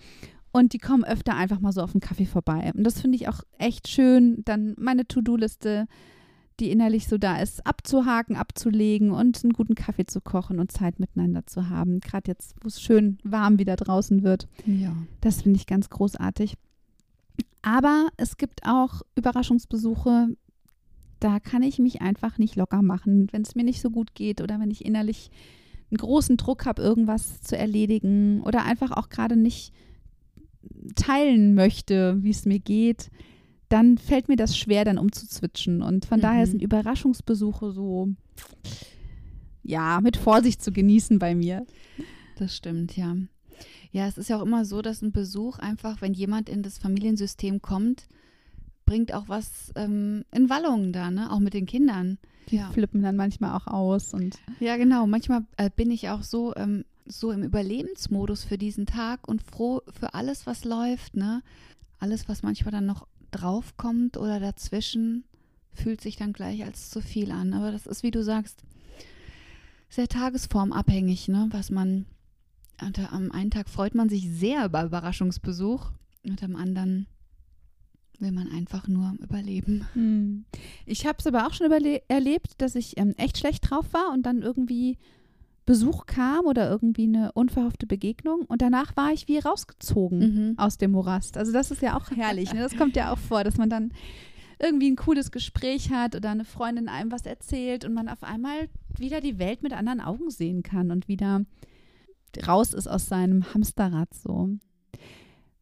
Und 0.51 0.73
die 0.73 0.79
kommen 0.79 1.03
öfter 1.03 1.35
einfach 1.35 1.59
mal 1.59 1.71
so 1.71 1.81
auf 1.81 1.91
den 1.91 2.01
Kaffee 2.01 2.25
vorbei. 2.25 2.71
Und 2.75 2.83
das 2.83 3.01
finde 3.01 3.17
ich 3.17 3.27
auch 3.27 3.41
echt 3.59 3.87
schön, 3.87 4.41
dann 4.45 4.75
meine 4.79 5.07
To-Do-Liste, 5.07 5.87
die 6.59 6.71
innerlich 6.71 7.07
so 7.07 7.19
da 7.19 7.39
ist, 7.39 7.67
abzuhaken, 7.67 8.35
abzulegen 8.35 9.11
und 9.11 9.43
einen 9.43 9.53
guten 9.53 9.75
Kaffee 9.75 10.07
zu 10.07 10.19
kochen 10.19 10.59
und 10.59 10.71
Zeit 10.71 10.99
miteinander 10.99 11.45
zu 11.45 11.69
haben. 11.69 11.99
Gerade 11.99 12.31
jetzt, 12.31 12.55
wo 12.61 12.67
es 12.67 12.81
schön 12.81 13.19
warm 13.23 13.59
wieder 13.59 13.75
draußen 13.75 14.23
wird. 14.23 14.47
Ja. 14.65 14.95
Das 15.21 15.43
finde 15.43 15.57
ich 15.57 15.67
ganz 15.67 15.91
großartig. 15.91 16.55
Aber 17.61 18.07
es 18.17 18.37
gibt 18.37 18.61
auch 18.65 19.01
Überraschungsbesuche, 19.15 20.29
da 21.19 21.39
kann 21.39 21.63
ich 21.63 21.79
mich 21.79 22.01
einfach 22.01 22.37
nicht 22.37 22.55
locker 22.55 22.81
machen, 22.81 23.27
wenn 23.31 23.41
es 23.41 23.55
mir 23.55 23.63
nicht 23.63 23.81
so 23.81 23.89
gut 23.89 24.13
geht 24.15 24.41
oder 24.41 24.59
wenn 24.59 24.71
ich 24.71 24.85
innerlich 24.85 25.31
einen 25.89 25.97
großen 25.97 26.37
Druck 26.37 26.65
habe, 26.65 26.81
irgendwas 26.81 27.41
zu 27.41 27.57
erledigen 27.57 28.41
oder 28.41 28.65
einfach 28.65 28.91
auch 28.91 29.09
gerade 29.09 29.35
nicht 29.35 29.73
teilen 30.95 31.53
möchte, 31.55 32.17
wie 32.23 32.29
es 32.29 32.45
mir 32.45 32.59
geht, 32.59 33.09
dann 33.69 33.97
fällt 33.97 34.27
mir 34.27 34.35
das 34.35 34.57
schwer, 34.57 34.85
dann 34.85 34.97
umzuzwitschen. 34.97 35.81
Und 35.81 36.05
von 36.05 36.19
Mhm. 36.19 36.23
daher 36.23 36.47
sind 36.47 36.61
Überraschungsbesuche 36.61 37.71
so, 37.71 38.09
ja, 39.63 39.99
mit 40.01 40.17
Vorsicht 40.17 40.61
zu 40.61 40.71
genießen 40.71 41.19
bei 41.19 41.35
mir. 41.35 41.65
Das 42.37 42.55
stimmt, 42.55 42.95
ja. 42.95 43.15
Ja, 43.91 44.07
es 44.07 44.17
ist 44.17 44.29
ja 44.29 44.37
auch 44.37 44.45
immer 44.45 44.65
so, 44.65 44.81
dass 44.81 45.01
ein 45.01 45.11
Besuch 45.11 45.57
einfach, 45.59 46.01
wenn 46.01 46.13
jemand 46.13 46.49
in 46.49 46.61
das 46.61 46.77
Familiensystem 46.77 47.61
kommt, 47.61 48.07
bringt 48.87 49.13
auch 49.13 49.27
was 49.29 49.71
ähm, 49.75 50.23
in 50.31 50.49
Wallungen 50.49 50.91
da, 50.93 51.11
ne? 51.11 51.31
Auch 51.31 51.39
mit 51.39 51.53
den 51.53 51.67
Kindern. 51.67 52.17
Die 52.49 52.55
Ja. 52.55 52.71
flippen 52.71 53.03
dann 53.03 53.15
manchmal 53.17 53.55
auch 53.55 53.67
aus 53.67 54.13
und 54.13 54.39
Ja, 54.59 54.77
genau. 54.77 55.05
Manchmal 55.05 55.43
äh, 55.57 55.69
bin 55.69 55.91
ich 55.91 56.09
auch 56.09 56.23
so, 56.23 56.55
ähm, 56.55 56.85
so 57.05 57.31
im 57.31 57.43
Überlebensmodus 57.43 58.43
für 58.45 58.57
diesen 58.57 58.85
Tag 58.87 59.27
und 59.27 59.43
froh 59.43 59.81
für 59.99 60.13
alles, 60.15 60.47
was 60.47 60.63
läuft, 60.65 61.15
ne? 61.15 61.43
Alles, 61.99 62.27
was 62.27 62.41
manchmal 62.41 62.71
dann 62.71 62.85
noch 62.85 63.05
draufkommt 63.31 64.17
oder 64.17 64.39
dazwischen, 64.39 65.25
fühlt 65.73 66.01
sich 66.01 66.15
dann 66.15 66.33
gleich 66.33 66.63
als 66.63 66.89
zu 66.89 67.01
viel 67.01 67.31
an. 67.31 67.53
Aber 67.53 67.71
das 67.71 67.85
ist, 67.85 68.01
wie 68.03 68.11
du 68.11 68.23
sagst, 68.23 68.63
sehr 69.89 70.07
tagesformabhängig, 70.07 71.27
ne? 71.27 71.47
Was 71.51 71.69
man 71.69 72.05
und 72.81 72.99
am 73.11 73.31
einen 73.31 73.51
Tag 73.51 73.69
freut 73.69 73.95
man 73.95 74.07
sich 74.07 74.29
sehr 74.29 74.63
über 74.65 74.83
Überraschungsbesuch 74.85 75.91
und 76.23 76.43
am 76.43 76.55
anderen 76.55 77.07
will 78.19 78.31
man 78.31 78.49
einfach 78.51 78.87
nur 78.87 79.13
überleben. 79.21 79.87
Hm. 79.93 80.45
Ich 80.85 81.05
habe 81.05 81.17
es 81.19 81.27
aber 81.27 81.47
auch 81.47 81.53
schon 81.53 81.71
erlebt, 82.07 82.53
dass 82.61 82.75
ich 82.75 82.97
ähm, 82.97 83.13
echt 83.17 83.37
schlecht 83.37 83.69
drauf 83.69 83.85
war 83.93 84.11
und 84.13 84.25
dann 84.25 84.41
irgendwie 84.41 84.97
Besuch 85.65 86.05
kam 86.05 86.45
oder 86.45 86.69
irgendwie 86.69 87.03
eine 87.03 87.33
unverhoffte 87.33 87.87
Begegnung 87.87 88.41
und 88.47 88.61
danach 88.61 88.95
war 88.95 89.11
ich 89.11 89.27
wie 89.27 89.37
rausgezogen 89.37 90.19
Mhm. 90.19 90.53
aus 90.57 90.77
dem 90.77 90.91
Morast. 90.91 91.37
Also 91.37 91.51
das 91.51 91.71
ist 91.71 91.81
ja 91.81 91.97
auch 91.97 92.09
herrlich. 92.11 92.53
Ne? 92.53 92.61
Das 92.61 92.77
kommt 92.77 92.95
ja 92.95 93.11
auch 93.11 93.17
vor, 93.17 93.43
dass 93.43 93.57
man 93.57 93.69
dann 93.69 93.91
irgendwie 94.59 94.89
ein 94.89 94.95
cooles 94.95 95.29
Gespräch 95.29 95.91
hat 95.91 96.15
oder 96.15 96.29
eine 96.31 96.45
Freundin 96.45 96.87
einem 96.87 97.11
was 97.11 97.25
erzählt 97.25 97.83
und 97.85 97.93
man 97.93 98.07
auf 98.07 98.23
einmal 98.23 98.69
wieder 98.97 99.19
die 99.21 99.37
Welt 99.39 99.61
mit 99.61 99.73
anderen 99.73 100.01
Augen 100.01 100.31
sehen 100.31 100.63
kann 100.63 100.89
und 100.89 101.07
wieder 101.07 101.41
raus 102.47 102.73
ist 102.73 102.87
aus 102.87 103.07
seinem 103.07 103.53
Hamsterrad 103.53 104.13
so. 104.13 104.49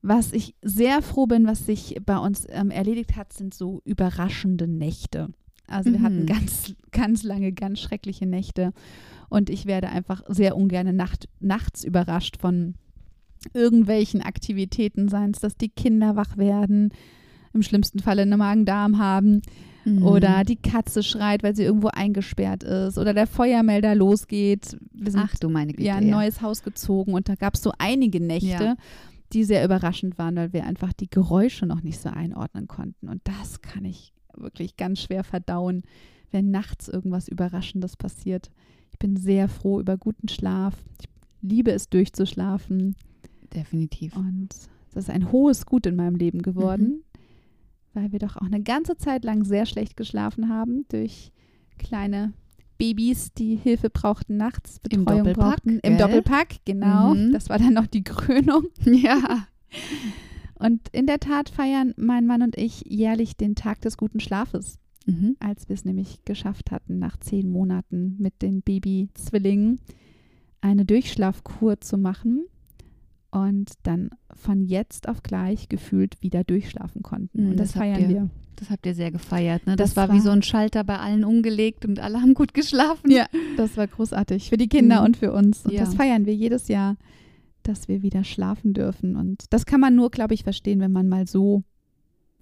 Was 0.07 0.33
ich 0.33 0.53
sehr 0.61 1.01
froh 1.01 1.25
bin, 1.25 1.47
was 1.47 1.65
sich 1.65 1.95
bei 2.05 2.17
uns 2.17 2.45
ähm, 2.49 2.69
erledigt 2.69 3.15
hat, 3.15 3.33
sind 3.33 3.53
so 3.55 3.81
überraschende 3.85 4.67
Nächte. 4.67 5.29
Also 5.67 5.91
wir 5.91 5.99
Mhm. 5.99 6.03
hatten 6.03 6.25
ganz, 6.27 6.75
ganz 6.91 7.23
lange, 7.23 7.51
ganz 7.53 7.79
schreckliche 7.79 8.27
Nächte. 8.27 8.71
Und 9.29 9.49
ich 9.49 9.65
werde 9.65 9.89
einfach 9.89 10.21
sehr 10.27 10.55
ungern 10.57 10.95
Nacht, 10.95 11.27
nachts 11.39 11.83
überrascht 11.83 12.37
von 12.37 12.75
irgendwelchen 13.53 14.21
Aktivitäten, 14.21 15.07
seien 15.09 15.31
es, 15.31 15.39
dass 15.39 15.57
die 15.57 15.69
Kinder 15.69 16.15
wach 16.15 16.37
werden, 16.37 16.91
im 17.53 17.61
schlimmsten 17.63 17.99
Falle 17.99 18.23
eine 18.23 18.37
Magen-Darm 18.37 18.97
haben 18.99 19.41
Mhm. 19.85 20.03
oder 20.03 20.43
die 20.43 20.55
Katze 20.55 21.03
schreit, 21.03 21.43
weil 21.43 21.55
sie 21.55 21.63
irgendwo 21.63 21.87
eingesperrt 21.87 22.63
ist 22.63 22.97
oder 22.97 23.13
der 23.13 23.27
Feuermelder 23.27 23.93
losgeht. 23.95 24.77
Wir 24.93 25.11
sind 25.11 25.21
Ach 25.23 25.35
du 25.39 25.49
meine 25.49 25.71
Güte. 25.73 25.83
ja 25.87 25.95
ein 25.95 26.09
neues 26.09 26.41
Haus 26.41 26.63
gezogen 26.63 27.13
und 27.13 27.29
da 27.29 27.35
gab 27.35 27.53
es 27.55 27.61
so 27.61 27.71
einige 27.77 28.19
Nächte, 28.19 28.47
Ja. 28.63 28.75
Die 29.35 29.43
sehr 29.43 29.65
überraschend 29.65 30.17
waren, 30.17 30.37
weil 30.37 30.53
wir 30.53 30.65
einfach 30.65 30.93
die 30.93 31.09
Geräusche 31.09 31.65
noch 31.65 31.83
nicht 31.83 31.99
so 31.99 32.09
einordnen 32.09 32.67
konnten. 32.67 33.09
Und 33.09 33.21
das 33.25 33.61
kann 33.61 33.83
ich 33.83 34.13
wirklich 34.33 34.77
ganz 34.77 35.01
schwer 35.01 35.23
verdauen, 35.23 35.83
wenn 36.31 36.51
nachts 36.51 36.87
irgendwas 36.87 37.27
Überraschendes 37.27 37.97
passiert. 37.97 38.49
Ich 38.91 38.97
bin 38.97 39.17
sehr 39.17 39.49
froh 39.49 39.79
über 39.79 39.97
guten 39.97 40.29
Schlaf. 40.29 40.73
Ich 41.01 41.09
liebe 41.41 41.71
es 41.71 41.89
durchzuschlafen 41.89 42.95
Definitiv. 43.53 44.15
und 44.15 44.49
das 44.93 45.03
ist 45.03 45.09
ein 45.09 45.31
hohes 45.31 45.65
Gut 45.65 45.85
in 45.85 45.97
meinem 45.97 46.15
Leben 46.15 46.41
geworden, 46.41 47.03
weil 47.93 48.13
wir 48.13 48.19
doch 48.19 48.37
auch 48.37 48.45
eine 48.45 48.63
ganze 48.63 48.95
Zeit 48.95 49.25
lang 49.25 49.43
sehr 49.43 49.65
schlecht 49.65 49.97
geschlafen 49.97 50.49
haben 50.49 50.85
durch 50.87 51.33
kleine 51.77 52.31
Babys, 52.77 53.33
die 53.33 53.55
Hilfe 53.55 53.89
brauchten 53.89 54.37
nachts, 54.37 54.79
Im 54.89 55.05
Betreuung 55.05 55.19
Doppelpack, 55.25 55.43
brauchten. 55.55 55.79
Im 55.79 55.81
gell? 55.81 55.97
Doppelpack, 55.97 56.47
genau. 56.65 57.13
Mhm. 57.13 57.31
Das 57.31 57.49
war 57.49 57.57
dann 57.59 57.73
noch 57.73 57.87
die 57.87 58.03
Krönung. 58.03 58.65
Ja. 58.85 59.47
Und 60.57 60.87
in 60.93 61.05
der 61.05 61.19
Tat 61.19 61.49
feiern 61.49 61.93
mein 61.97 62.25
Mann 62.25 62.41
und 62.41 62.57
ich 62.57 62.81
jährlich 62.87 63.35
den 63.35 63.55
Tag 63.55 63.81
des 63.81 63.97
guten 63.97 64.19
Schlafes, 64.19 64.79
Mhm. 65.05 65.35
als 65.39 65.69
wir 65.69 65.73
es 65.75 65.85
nämlich 65.85 66.23
geschafft 66.25 66.71
hatten, 66.71 66.97
nach 66.97 67.17
zehn 67.17 67.49
Monaten 67.49 68.15
mit 68.17 68.41
den 68.41 68.61
Babyzwillingen 68.61 69.79
eine 70.61 70.85
Durchschlafkur 70.85 71.79
zu 71.81 71.97
machen 71.97 72.45
und 73.35 73.71
dann 73.83 74.09
von 74.33 74.63
jetzt 74.63 75.07
auf 75.09 75.21
gleich 75.23 75.69
gefühlt 75.69 76.21
wieder 76.21 76.43
durchschlafen 76.43 77.03
konnten. 77.03 77.43
Mhm, 77.43 77.49
und 77.51 77.57
das, 77.59 77.73
das 77.73 77.77
feiern 77.81 78.01
ihr 78.01 78.09
wir. 78.09 78.29
Das 78.57 78.69
habt 78.69 78.85
ihr 78.85 78.95
sehr 78.95 79.11
gefeiert, 79.11 79.67
ne? 79.67 79.75
Das, 79.75 79.89
Das 79.89 79.97
war, 79.97 80.07
wie 80.09 80.19
war- 80.19 80.21
so 80.23 80.29
ein 80.29 80.41
Schalter 80.41 80.83
bei 80.85 80.97
allen 80.97 81.25
umgelegt 81.25 81.85
und 81.85 81.99
alle 81.99 82.21
haben 82.21 82.33
gut 82.33 82.53
geschlafen. 82.53 83.11
Ja, 83.11 83.25
das 83.57 83.75
war 83.75 83.85
großartig 83.87 84.49
für 84.49 84.55
die 84.57 84.69
Kinder 84.69 84.99
Mhm. 85.01 85.05
und 85.07 85.17
für 85.17 85.33
uns. 85.33 85.65
Und 85.65 85.73
Ja. 85.73 85.81
das 85.81 85.93
feiern 85.95 86.25
wir 86.25 86.33
jedes 86.33 86.69
Jahr, 86.69 86.95
dass 87.63 87.87
wir 87.89 88.01
wieder 88.01 88.23
schlafen 88.23 88.73
dürfen. 88.73 89.15
Und 89.17 89.43
das 89.49 89.65
kann 89.65 89.81
man 89.81 89.93
nur, 89.95 90.09
glaube 90.09 90.33
ich, 90.33 90.43
verstehen, 90.43 90.79
wenn 90.79 90.93
man 90.93 91.09
mal 91.09 91.27
so 91.27 91.63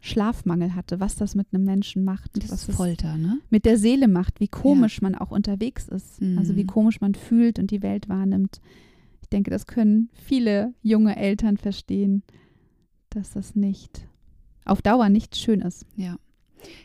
Schlafmangel 0.01 0.75
hatte, 0.75 0.99
was 0.99 1.15
das 1.15 1.33
mit 1.33 1.47
einem 1.53 1.63
Menschen 1.63 2.03
macht, 2.03 2.31
Das 2.35 2.51
was 2.51 2.67
ist 2.67 2.75
Folter, 2.75 3.15
ne? 3.17 3.39
mit 3.49 3.63
der 3.65 3.77
Seele 3.77 4.07
macht, 4.09 4.39
wie 4.41 4.49
komisch 4.49 5.01
man 5.01 5.15
auch 5.15 5.31
unterwegs 5.31 5.87
ist. 5.87 6.21
Mhm. 6.21 6.37
Also 6.37 6.55
wie 6.57 6.65
komisch 6.65 6.99
man 6.99 7.15
fühlt 7.15 7.57
und 7.57 7.71
die 7.71 7.81
Welt 7.81 8.09
wahrnimmt. 8.09 8.59
Ich 9.33 9.35
denke, 9.35 9.49
das 9.49 9.65
können 9.65 10.11
viele 10.13 10.75
junge 10.83 11.15
Eltern 11.15 11.57
verstehen, 11.57 12.21
dass 13.09 13.31
das 13.31 13.55
nicht 13.55 14.07
auf 14.63 14.83
Dauer 14.83 15.09
nicht 15.09 15.35
schön 15.35 15.61
ist. 15.61 15.87
Ja. 15.95 16.17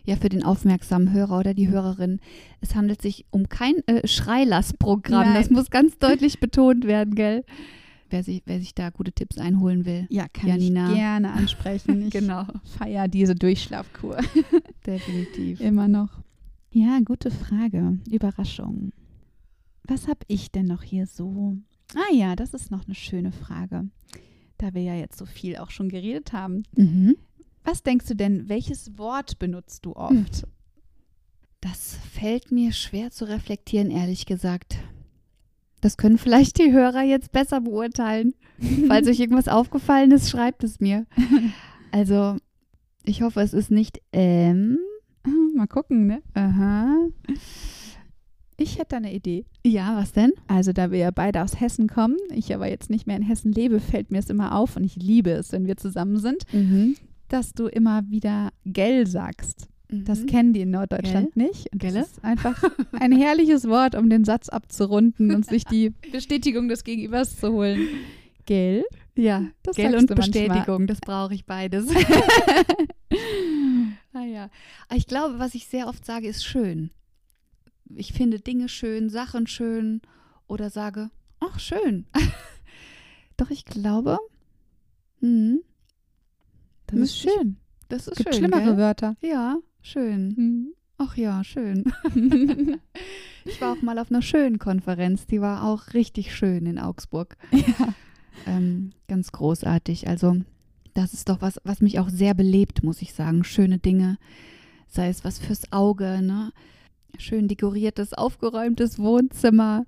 Ja, 0.06 0.16
für 0.16 0.30
den 0.30 0.42
aufmerksamen 0.42 1.12
Hörer 1.12 1.40
oder 1.40 1.52
die 1.52 1.68
Hörerin, 1.68 2.20
es 2.62 2.74
handelt 2.74 3.02
sich 3.02 3.26
um 3.30 3.50
kein 3.50 3.87
äh, 3.87 4.08
Schreilassprogramm. 4.08 5.34
Das 5.34 5.50
muss 5.50 5.68
ganz 5.68 5.98
deutlich 5.98 6.40
betont 6.40 6.87
werden, 6.87 7.14
gell? 7.14 7.44
Wer 8.08 8.22
sich, 8.24 8.40
wer 8.46 8.61
sich 8.61 8.74
da 8.74 8.88
gute 8.88 9.12
Tipps 9.12 9.37
einholen 9.37 9.84
will. 9.84 10.06
Ja, 10.08 10.26
kann 10.32 10.48
Janina. 10.48 10.88
ich 10.88 10.94
gerne 10.96 11.32
ansprechen. 11.32 12.00
Ich 12.06 12.11
Genau. 12.12 12.46
feier 12.78 13.08
diese 13.08 13.34
Durchschlafkur. 13.34 14.16
Definitiv. 14.87 15.61
Immer 15.61 15.87
noch. 15.87 16.22
Ja, 16.70 16.98
gute 17.04 17.30
Frage. 17.30 17.98
Überraschung. 18.11 18.92
Was 19.84 20.08
habe 20.08 20.20
ich 20.28 20.50
denn 20.50 20.64
noch 20.64 20.82
hier 20.82 21.06
so? 21.06 21.58
Ah 21.94 22.12
ja, 22.12 22.37
das 22.37 22.55
ist 22.55 22.70
noch 22.70 22.85
eine 22.85 22.94
schöne 22.94 23.33
Frage. 23.33 23.88
Da 24.59 24.74
wir 24.74 24.83
ja 24.83 24.94
jetzt 24.94 25.18
so 25.18 25.27
viel 25.27 25.57
auch 25.57 25.70
schon 25.70 25.88
geredet 25.88 26.33
haben. 26.33 26.64
Mhm. 26.77 27.16
Was 27.64 27.83
denkst 27.83 28.07
du 28.07 28.14
denn, 28.14 28.48
welches 28.48 28.98
Wort 28.98 29.38
benutzt 29.38 29.85
du 29.87 29.94
oft? 29.94 30.46
Das 31.61 31.98
fällt 32.12 32.53
mir 32.53 32.72
schwer 32.72 33.11
zu 33.11 33.24
reflektieren, 33.27 33.90
ehrlich 33.90 34.27
gesagt. 34.27 34.79
Das 35.81 35.96
können 35.96 36.18
vielleicht 36.18 36.59
die 36.59 36.72
Hörer 36.72 37.03
jetzt 37.03 37.33
besser 37.33 37.61
beurteilen. 37.61 38.35
Falls 38.87 39.07
euch 39.07 39.20
irgendwas 39.20 39.48
aufgefallen 39.48 40.11
ist, 40.12 40.31
schreibt 40.31 40.64
es 40.64 40.81
mir. 40.81 41.07
Also, 41.90 42.37
ich 43.03 43.22
hoffe, 43.22 43.40
es 43.40 43.55
ist 43.55 43.70
nicht 43.70 44.03
ähm. 44.12 44.77
Mal 45.55 45.66
gucken, 45.66 46.07
ne? 46.07 46.22
Aha. 46.35 47.09
Ich 48.60 48.78
hätte 48.78 48.96
eine 48.96 49.14
Idee. 49.14 49.44
Ja, 49.64 49.96
was 49.96 50.12
denn? 50.12 50.32
Also, 50.48 50.72
da 50.72 50.90
wir 50.90 50.98
ja 50.98 51.10
beide 51.12 51.42
aus 51.42 51.60
Hessen 51.60 51.86
kommen, 51.86 52.16
ich 52.34 52.52
aber 52.52 52.68
jetzt 52.68 52.90
nicht 52.90 53.06
mehr 53.06 53.16
in 53.16 53.22
Hessen 53.22 53.52
lebe, 53.52 53.78
fällt 53.78 54.10
mir 54.10 54.18
es 54.18 54.30
immer 54.30 54.54
auf 54.56 54.74
und 54.76 54.82
ich 54.84 54.96
liebe 54.96 55.30
es, 55.30 55.52
wenn 55.52 55.66
wir 55.66 55.76
zusammen 55.76 56.18
sind, 56.18 56.42
Mhm. 56.52 56.96
dass 57.28 57.52
du 57.52 57.66
immer 57.68 58.02
wieder 58.10 58.50
gell 58.66 59.06
sagst. 59.06 59.68
Das 59.90 60.22
Mhm. 60.22 60.26
kennen 60.26 60.52
die 60.52 60.60
in 60.62 60.70
Norddeutschland 60.72 61.36
nicht. 61.36 61.72
Und 61.72 61.78
Gelle? 61.78 62.00
das 62.00 62.10
ist 62.12 62.24
einfach 62.24 62.62
ein 62.92 63.12
herrliches 63.12 63.68
Wort, 63.68 63.94
um 63.94 64.10
den 64.10 64.24
Satz 64.24 64.48
abzurunden 64.48 65.32
und 65.34 65.46
sich 65.46 65.64
die 65.64 65.90
Bestätigung 66.12 66.68
des 66.68 66.82
Gegenübers 66.84 67.38
zu 67.38 67.52
holen. 67.52 67.86
Gell? 68.44 68.84
Ja, 69.14 69.46
Das 69.62 69.76
Gell 69.76 69.94
und. 69.96 70.12
Bestätigung, 70.14 70.86
das 70.88 71.00
brauche 71.00 71.32
ich 71.34 71.46
beides. 71.46 71.86
ah 74.12 74.24
ja. 74.24 74.50
Aber 74.88 74.96
Ich 74.96 75.06
glaube, 75.06 75.38
was 75.38 75.54
ich 75.54 75.66
sehr 75.66 75.88
oft 75.88 76.04
sage, 76.04 76.28
ist 76.28 76.44
schön. 76.44 76.90
Ich 77.94 78.12
finde 78.12 78.40
Dinge 78.40 78.68
schön, 78.68 79.09
Sachen 79.11 79.46
schön 79.46 80.01
oder 80.46 80.70
sage, 80.70 81.11
ach 81.40 81.59
schön. 81.59 82.07
Doch 83.37 83.51
ich 83.51 83.64
glaube, 83.64 84.18
Mhm. 85.20 85.61
Das 86.87 86.94
ist 86.94 87.01
Müsste 87.01 87.29
ich- 87.29 87.35
schön. 87.35 87.57
Das 87.88 88.07
ist 88.09 88.16
gibt 88.18 88.29
schön. 88.35 88.38
schlimmere 88.44 88.64
gell? 88.64 88.77
Wörter. 88.77 89.16
Ja, 89.20 89.59
schön. 89.83 90.29
Mhm. 90.37 90.74
Ach 90.98 91.16
ja, 91.16 91.42
schön. 91.44 91.85
Ich 93.44 93.61
war 93.62 93.72
auch 93.72 93.81
mal 93.83 93.98
auf 93.98 94.11
einer 94.11 94.20
schönen 94.20 94.59
Konferenz, 94.59 95.27
die 95.27 95.40
war 95.40 95.64
auch 95.64 95.94
richtig 95.94 96.35
schön 96.37 96.66
in 96.66 96.79
Augsburg. 96.79 97.37
ja. 97.53 97.94
Ähm, 98.46 98.90
ganz 99.09 99.33
großartig. 99.33 100.07
Also, 100.07 100.37
das 100.92 101.14
ist 101.14 101.31
doch 101.31 101.40
was, 101.40 101.59
was 101.64 101.81
mich 101.81 101.98
auch 101.98 102.11
sehr 102.11 102.35
belebt, 102.35 102.83
muss 102.85 103.01
ich 103.01 103.14
sagen. 103.14 103.44
Schöne 103.44 103.79
Dinge, 103.79 104.18
sei 104.87 105.09
es 105.09 105.24
was 105.24 105.38
fürs 105.38 105.72
Auge, 105.72 106.20
ne? 106.20 106.53
Schön 107.16 107.48
dekoriertes, 107.48 108.12
aufgeräumtes 108.12 108.98
Wohnzimmer 108.98 109.86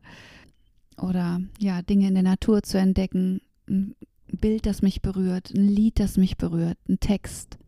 oder 1.01 1.41
ja, 1.59 1.83
Dinge 1.83 2.09
in 2.09 2.15
der 2.15 2.23
Natur 2.23 2.63
zu 2.63 2.79
entdecken. 2.79 3.41
Ein 3.69 3.95
Bild, 4.29 4.67
das 4.67 4.83
mich 4.83 5.03
berührt, 5.03 5.53
ein 5.55 5.69
Lied, 5.69 5.99
das 6.01 6.17
mich 6.17 6.37
berührt, 6.37 6.79
ein 6.89 7.01
Text. 7.01 7.59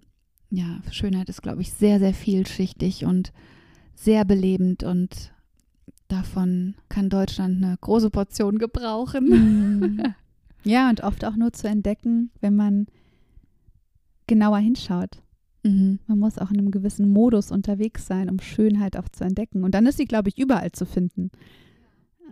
Ja, 0.50 0.80
Schönheit 0.90 1.28
ist, 1.28 1.42
glaube 1.42 1.62
ich, 1.62 1.72
sehr, 1.72 1.98
sehr 1.98 2.14
vielschichtig 2.14 3.04
und 3.04 3.32
sehr 3.94 4.24
belebend 4.24 4.82
und 4.82 5.32
davon 6.08 6.74
kann 6.88 7.08
Deutschland 7.08 7.62
eine 7.62 7.76
große 7.80 8.10
Portion 8.10 8.58
gebrauchen. 8.58 9.28
Mhm. 9.28 10.14
ja, 10.64 10.90
und 10.90 11.02
oft 11.02 11.24
auch 11.24 11.36
nur 11.36 11.52
zu 11.52 11.68
entdecken, 11.68 12.30
wenn 12.40 12.54
man 12.54 12.86
genauer 14.26 14.58
hinschaut. 14.58 15.22
Mhm. 15.64 16.00
Man 16.06 16.18
muss 16.18 16.38
auch 16.38 16.50
in 16.50 16.58
einem 16.58 16.70
gewissen 16.70 17.08
Modus 17.08 17.50
unterwegs 17.50 18.06
sein, 18.06 18.28
um 18.28 18.40
Schönheit 18.40 18.96
auch 18.96 19.08
zu 19.08 19.24
entdecken. 19.24 19.64
Und 19.64 19.74
dann 19.74 19.86
ist 19.86 19.96
sie, 19.98 20.06
glaube 20.06 20.28
ich, 20.28 20.38
überall 20.38 20.72
zu 20.72 20.86
finden. 20.86 21.30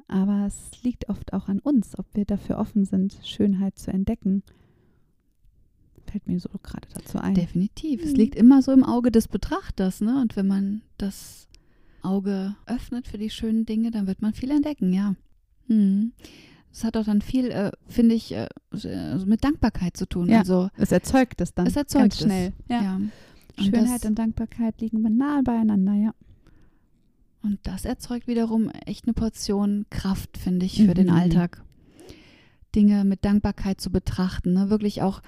Aber 0.09 0.47
es 0.47 0.83
liegt 0.83 1.09
oft 1.09 1.33
auch 1.33 1.49
an 1.49 1.61
uns, 1.61 1.97
ob 1.99 2.07
wir 2.15 2.25
dafür 2.25 2.59
offen 2.59 2.85
sind, 2.85 3.17
Schönheit 3.23 3.79
zu 3.79 3.93
entdecken. 3.93 4.43
Fällt 6.07 6.27
mir 6.27 6.41
so 6.41 6.49
gerade 6.61 6.89
dazu 6.93 7.19
ein. 7.19 7.35
Definitiv. 7.35 8.03
Es 8.03 8.11
Mhm. 8.13 8.17
liegt 8.17 8.35
immer 8.35 8.63
so 8.63 8.73
im 8.73 8.83
Auge 8.83 9.13
des 9.13 9.29
Betrachters, 9.29 10.01
ne? 10.01 10.21
Und 10.21 10.35
wenn 10.35 10.49
man 10.49 10.83
das 10.99 11.47
Auge 12.03 12.57
öffnet 12.67 13.07
für 13.07 13.19
die 13.19 13.31
schönen 13.31 13.65
Dinge, 13.67 13.93
dann 13.93 14.09
wird 14.09 14.21
man 14.21 14.33
viel 14.33 14.51
entdecken, 14.51 14.93
ja. 14.93 15.15
Mhm. 15.69 16.13
Das 16.73 16.85
hat 16.85 16.97
auch 16.97 17.05
dann 17.05 17.21
viel, 17.21 17.51
äh, 17.51 17.71
finde 17.89 18.15
ich, 18.15 18.33
äh, 18.33 18.47
so 18.71 18.89
mit 19.27 19.43
Dankbarkeit 19.45 19.97
zu 19.97 20.07
tun. 20.07 20.29
Ja, 20.29 20.39
Also, 20.41 20.69
Es 20.77 20.93
erzeugt 20.93 21.41
es 21.41 21.53
dann 21.55 21.67
Es 21.67 21.77
erzeugt 21.77 22.03
ganz 22.03 22.19
schnell. 22.21 22.53
es. 22.69 22.83
ja. 22.83 22.97
Und 22.97 23.13
Schönheit 23.65 24.03
das, 24.05 24.11
und 24.11 24.19
Dankbarkeit 24.19 24.81
liegen 24.81 25.03
nahe 25.17 25.43
beieinander, 25.43 25.93
ja. 25.95 26.15
und 27.43 27.59
das 27.65 27.85
erzeugt 27.85 28.27
wiederum 28.27 28.71
echt 28.87 29.07
eine 29.07 29.13
Portion 29.15 29.87
Kraft, 29.91 30.39
finde 30.39 30.65
ich, 30.67 30.83
für 30.85 30.95
den 30.95 31.07
Mhm. 31.09 31.13
Alltag. 31.15 31.63
Dinge 32.75 33.05
mit 33.05 33.25
Dankbarkeit 33.25 33.81
zu 33.81 33.91
betrachten, 33.91 34.53
ne? 34.53 34.71
Wirklich 34.71 35.03
auch, 35.03 35.21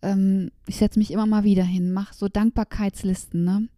ähm, 0.00 0.50
ich 0.66 0.76
setze 0.76 0.98
mich 0.98 1.10
immer 1.12 1.26
mal 1.26 1.44
wieder 1.44 1.64
hin, 1.64 1.92
mache 1.92 2.14
so 2.14 2.28
Dankbarkeitslisten, 2.28 3.44
ne? 3.44 3.68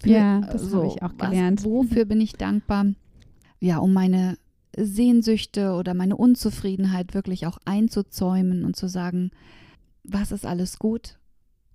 Für, 0.00 0.10
Ja, 0.10 0.38
äh, 0.40 0.52
das 0.52 0.72
habe 0.74 0.86
ich 0.88 1.02
auch 1.02 1.12
was- 1.16 1.30
gelernt. 1.30 1.64
Wofür 1.64 2.04
bin 2.04 2.20
ich 2.20 2.34
dankbar? 2.34 2.86
Ja, 3.60 3.78
um 3.78 3.92
meine 3.94 4.36
Sehnsüchte 4.84 5.72
oder 5.72 5.94
meine 5.94 6.16
Unzufriedenheit 6.16 7.14
wirklich 7.14 7.46
auch 7.46 7.58
einzuzäumen 7.64 8.64
und 8.64 8.76
zu 8.76 8.88
sagen, 8.88 9.30
was 10.04 10.32
ist 10.32 10.46
alles 10.46 10.78
gut 10.78 11.18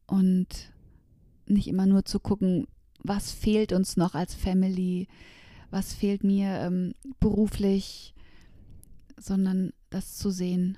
und 0.08 0.48
nicht 1.46 1.68
immer 1.68 1.86
nur 1.86 2.06
zu 2.06 2.20
gucken, 2.20 2.68
was 3.04 3.32
fehlt 3.32 3.74
uns 3.74 3.98
noch 3.98 4.16
als 4.16 4.34
Family, 4.34 5.08
was 5.72 5.94
fehlt 5.94 6.24
mir 6.24 6.48
ähm, 6.62 6.94
beruflich, 7.20 8.14
sondern 9.20 9.74
das 9.90 10.18
zu 10.18 10.30
sehen, 10.30 10.78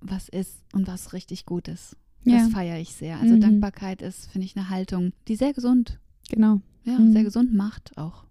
was 0.00 0.28
ist 0.28 0.62
und 0.72 0.86
was 0.86 1.12
richtig 1.12 1.44
gut 1.46 1.68
ist. 1.68 1.96
Das 2.24 2.42
Ja, 2.44 2.48
feiere 2.48 2.78
ich 2.78 2.92
sehr. 2.94 3.18
Also 3.18 3.34
Mhm. 3.34 3.40
Dankbarkeit 3.40 4.02
ist, 4.02 4.30
finde 4.30 4.46
ich, 4.46 4.56
eine 4.56 4.68
Haltung, 4.70 5.12
die 5.28 5.36
sehr 5.36 5.52
gesund, 5.52 5.98
genau. 6.28 6.60
ja, 6.84 6.98
Mhm. 6.98 7.12
sehr 7.12 7.24
gesund 7.24 7.54
macht 7.54 7.96
auch. 7.98 8.24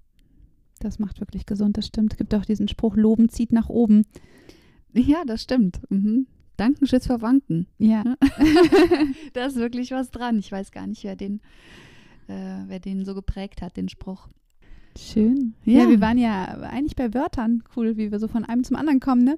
Das 0.80 1.00
macht 1.00 1.20
wirklich 1.20 1.46
gesund, 1.46 1.78
das 1.78 1.88
stimmt. 1.88 2.14
Es 2.14 2.18
gibt 2.18 2.34
auch 2.36 2.46
diesen 2.46 2.68
Spruch, 2.68 2.96
Loben 2.96 3.30
zieht 3.30 3.52
nach 3.52 3.70
oben. 3.70 4.06
Ja, 4.94 5.24
das 5.26 5.44
stimmt. 5.44 5.80
Mhm. 5.90 6.28
Danken 6.58 6.88
schützt 6.88 7.08
vor 7.08 7.22
Wanken. 7.22 7.68
Ja, 7.78 8.04
da 9.34 9.46
ist 9.46 9.58
wirklich 9.58 9.92
was 9.92 10.10
dran. 10.10 10.40
Ich 10.40 10.52
weiß 10.52 10.72
gar 10.72 10.88
nicht, 10.88 11.04
wer 11.04 11.16
den, 11.16 11.40
äh, 12.28 12.64
wer 12.68 12.80
den 12.80 13.06
so 13.06 13.14
geprägt 13.14 13.62
hat, 13.62 13.78
den 13.78 13.90
Spruch. 13.90 14.28
schön. 14.98 15.54
Ja. 15.66 15.84
Ja. 15.84 15.90
wir 15.90 16.02
waren 16.02 16.18
ja 16.18 16.46
eigentlich 16.62 16.96
bei 16.96 17.14
Wörtern. 17.14 17.64
Cool, 17.76 17.98
wie 17.98 18.12
wir 18.12 18.20
so 18.20 18.28
von 18.28 18.44
einem 18.46 18.64
zum 18.64 18.76
anderen 18.76 19.00
kommen, 19.00 19.24
ne? 19.24 19.38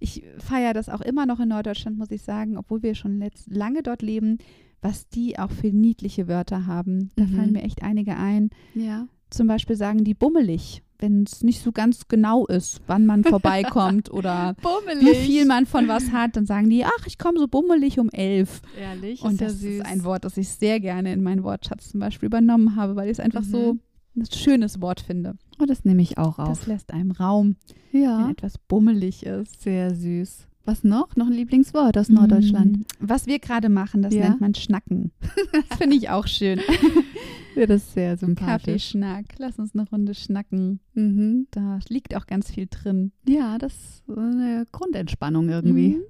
Ich 0.00 0.22
feiere 0.38 0.74
das 0.74 0.88
auch 0.90 1.00
immer 1.00 1.26
noch 1.26 1.40
in 1.40 1.48
Norddeutschland, 1.48 1.98
muss 1.98 2.10
ich 2.10 2.22
sagen, 2.22 2.56
obwohl 2.56 2.82
wir 2.82 2.94
schon 2.94 3.18
letzt, 3.18 3.48
lange 3.50 3.82
dort 3.82 4.02
leben, 4.02 4.38
was 4.80 5.08
die 5.08 5.38
auch 5.38 5.50
für 5.50 5.68
niedliche 5.72 6.28
Wörter 6.28 6.66
haben. 6.66 7.10
Da 7.16 7.24
Mhm. 7.24 7.28
fallen 7.30 7.52
mir 7.52 7.62
echt 7.62 7.82
einige 7.82 8.16
ein. 8.16 8.50
Ja. 8.74 9.08
Zum 9.30 9.46
Beispiel 9.46 9.76
sagen 9.76 10.04
die 10.04 10.14
bummelig, 10.14 10.82
wenn 10.98 11.22
es 11.24 11.42
nicht 11.44 11.62
so 11.62 11.70
ganz 11.70 12.08
genau 12.08 12.46
ist, 12.46 12.80
wann 12.86 13.06
man 13.06 13.22
vorbeikommt 13.24 14.10
oder 14.12 14.54
Bummelig. 14.62 15.06
wie 15.06 15.14
viel 15.26 15.46
man 15.46 15.66
von 15.66 15.86
was 15.86 16.10
hat, 16.12 16.36
dann 16.36 16.46
sagen 16.46 16.70
die, 16.70 16.84
ach, 16.84 17.06
ich 17.06 17.18
komme 17.18 17.38
so 17.38 17.46
bummelig 17.46 17.98
um 18.00 18.08
elf. 18.10 18.62
Ehrlich, 18.78 19.22
Und 19.22 19.34
ist 19.34 19.40
ja 19.40 19.46
das 19.48 19.60
süß. 19.60 19.74
ist 19.76 19.86
ein 19.86 20.04
Wort, 20.04 20.24
das 20.24 20.36
ich 20.36 20.48
sehr 20.48 20.80
gerne 20.80 21.12
in 21.12 21.22
meinen 21.22 21.44
Wortschatz 21.44 21.90
zum 21.90 22.00
Beispiel 22.00 22.26
übernommen 22.26 22.74
habe, 22.76 22.96
weil 22.96 23.06
ich 23.06 23.12
es 23.12 23.20
einfach 23.20 23.44
so 23.44 23.74
Mhm. 23.74 23.80
ein 24.16 24.26
schönes 24.32 24.80
Wort 24.80 25.00
finde. 25.00 25.36
Oh, 25.60 25.66
das 25.66 25.84
nehme 25.84 26.02
ich 26.02 26.18
auch 26.18 26.36
Das 26.38 26.48
auf. 26.62 26.66
lässt 26.66 26.92
einem 26.92 27.12
Raum, 27.12 27.56
wenn 27.92 28.02
Ja. 28.02 28.30
etwas 28.30 28.58
bummelig 28.58 29.24
ist. 29.24 29.60
Sehr 29.60 29.94
süß. 29.94 30.46
Was 30.64 30.84
noch? 30.84 31.16
Noch 31.16 31.26
ein 31.28 31.32
Lieblingswort 31.32 31.96
aus 31.96 32.08
Norddeutschland. 32.10 32.78
Mm, 32.78 32.82
Was 33.00 33.26
wir 33.26 33.38
gerade 33.38 33.68
machen, 33.70 34.02
das 34.02 34.12
Ja. 34.14 34.28
nennt 34.28 34.40
man 34.40 34.54
Schnacken. 34.54 35.12
Das 35.68 35.78
finde 35.78 35.96
ich 35.96 36.10
auch 36.10 36.26
schön. 36.26 36.60
Ja, 37.58 37.66
das 37.66 37.82
ist 37.82 37.94
sehr 37.94 38.16
sympathisch. 38.16 38.64
Kaffeeschnack. 38.92 39.24
Lass 39.38 39.58
uns 39.58 39.74
eine 39.74 39.88
Runde 39.88 40.14
schnacken. 40.14 40.78
Mhm. 40.94 41.48
Da 41.50 41.80
liegt 41.88 42.14
auch 42.14 42.26
ganz 42.26 42.52
viel 42.52 42.68
drin. 42.70 43.10
Ja, 43.26 43.58
das 43.58 43.72
ist 43.74 44.04
eine 44.08 44.64
Grundentspannung 44.70 45.48
irgendwie. 45.48 46.00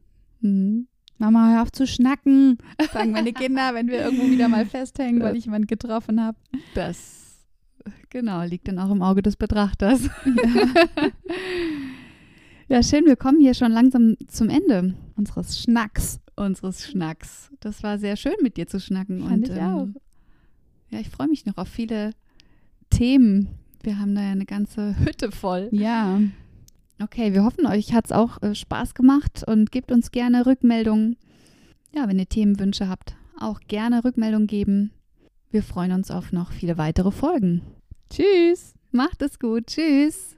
Mhm. 0.41 0.51
Mhm. 0.51 0.89
Mama, 1.17 1.53
hör 1.55 1.63
auf 1.63 1.73
zu 1.73 1.87
schnacken, 1.87 2.59
sagen 2.93 3.13
meine 3.13 3.33
Kinder, 3.35 3.75
wenn 3.75 3.89
wir 3.89 4.05
irgendwo 4.05 4.31
wieder 4.31 4.49
mal 4.49 4.67
festhängen, 4.67 5.21
weil 5.23 5.37
ich 5.37 5.47
jemanden 5.47 5.67
getroffen 5.67 6.23
habe. 6.23 6.39
Das, 6.75 7.45
genau, 8.11 8.45
liegt 8.45 8.69
dann 8.69 8.79
auch 8.79 8.91
im 8.91 9.03
Auge 9.03 9.23
des 9.23 9.37
Betrachters. 9.37 10.09
Ja, 12.71 12.83
schön, 12.83 13.07
wir 13.07 13.17
kommen 13.17 13.41
hier 13.41 13.55
schon 13.55 13.73
langsam 13.73 14.17
zum 14.27 14.51
Ende 14.51 14.93
Unseres 15.17 15.59
Schnacks. 15.59 16.21
unseres 16.37 16.85
Schnacks. 16.87 17.51
Das 17.61 17.83
war 17.83 17.99
sehr 17.99 18.15
schön, 18.17 18.35
mit 18.43 18.59
dir 18.59 18.67
zu 18.67 18.79
schnacken. 18.79 19.21
Fand 19.27 19.49
und, 19.49 19.57
ich 19.57 19.63
auch. 19.63 19.85
Ähm, 19.85 19.97
ja, 20.91 21.01
ich 21.01 21.09
freue 21.11 21.29
mich 21.29 21.47
noch 21.47 21.57
auf 21.57 21.69
viele 21.69 22.13
Themen. 22.91 23.49
Wir 23.83 23.99
haben 23.99 24.15
da 24.15 24.23
ja 24.23 24.33
eine 24.33 24.47
ganze 24.47 24.99
Hütte 25.05 25.31
voll. 25.31 25.69
Ja. 25.73 26.21
Okay, 27.01 27.33
wir 27.33 27.45
hoffen, 27.45 27.67
euch 27.67 27.93
hat 27.93 28.07
es 28.07 28.13
auch 28.13 28.43
äh, 28.43 28.55
Spaß 28.55 28.95
gemacht 28.95 29.45
und 29.47 29.71
gebt 29.71 29.93
uns 29.93 30.11
gerne 30.11 30.47
Rückmeldungen. 30.47 31.17
Ja, 31.95 32.09
wenn 32.09 32.19
ihr 32.19 32.29
Themenwünsche 32.29 32.89
habt, 32.89 33.17
auch 33.39 33.61
gerne 33.69 34.05
Rückmeldung 34.05 34.47
geben. 34.47 34.91
Wir 35.51 35.63
freuen 35.63 35.93
uns 35.93 36.11
auf 36.11 36.33
noch 36.33 36.53
viele 36.53 36.77
weitere 36.77 37.11
Folgen. 37.11 37.63
Tschüss. 38.11 38.75
Macht 38.91 39.23
es 39.23 39.39
gut. 39.39 39.69
Tschüss. 39.69 40.37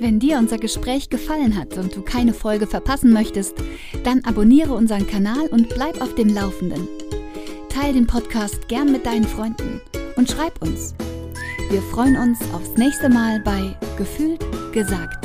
Wenn 0.00 0.18
dir 0.18 0.38
unser 0.38 0.58
Gespräch 0.58 1.08
gefallen 1.08 1.56
hat 1.56 1.78
und 1.78 1.94
du 1.94 2.02
keine 2.02 2.34
Folge 2.34 2.66
verpassen 2.66 3.12
möchtest, 3.12 3.54
dann 4.02 4.24
abonniere 4.24 4.74
unseren 4.74 5.06
Kanal 5.06 5.46
und 5.46 5.68
bleib 5.68 6.00
auf 6.00 6.14
dem 6.14 6.28
Laufenden. 6.28 6.88
Teil 7.74 7.92
den 7.92 8.06
Podcast 8.06 8.68
gern 8.68 8.92
mit 8.92 9.04
deinen 9.04 9.24
Freunden 9.24 9.80
und 10.14 10.30
schreib 10.30 10.62
uns. 10.62 10.94
Wir 11.70 11.82
freuen 11.82 12.16
uns 12.16 12.38
aufs 12.52 12.76
nächste 12.76 13.08
Mal 13.08 13.40
bei 13.40 13.76
Gefühlt 13.96 14.44
gesagt. 14.72 15.23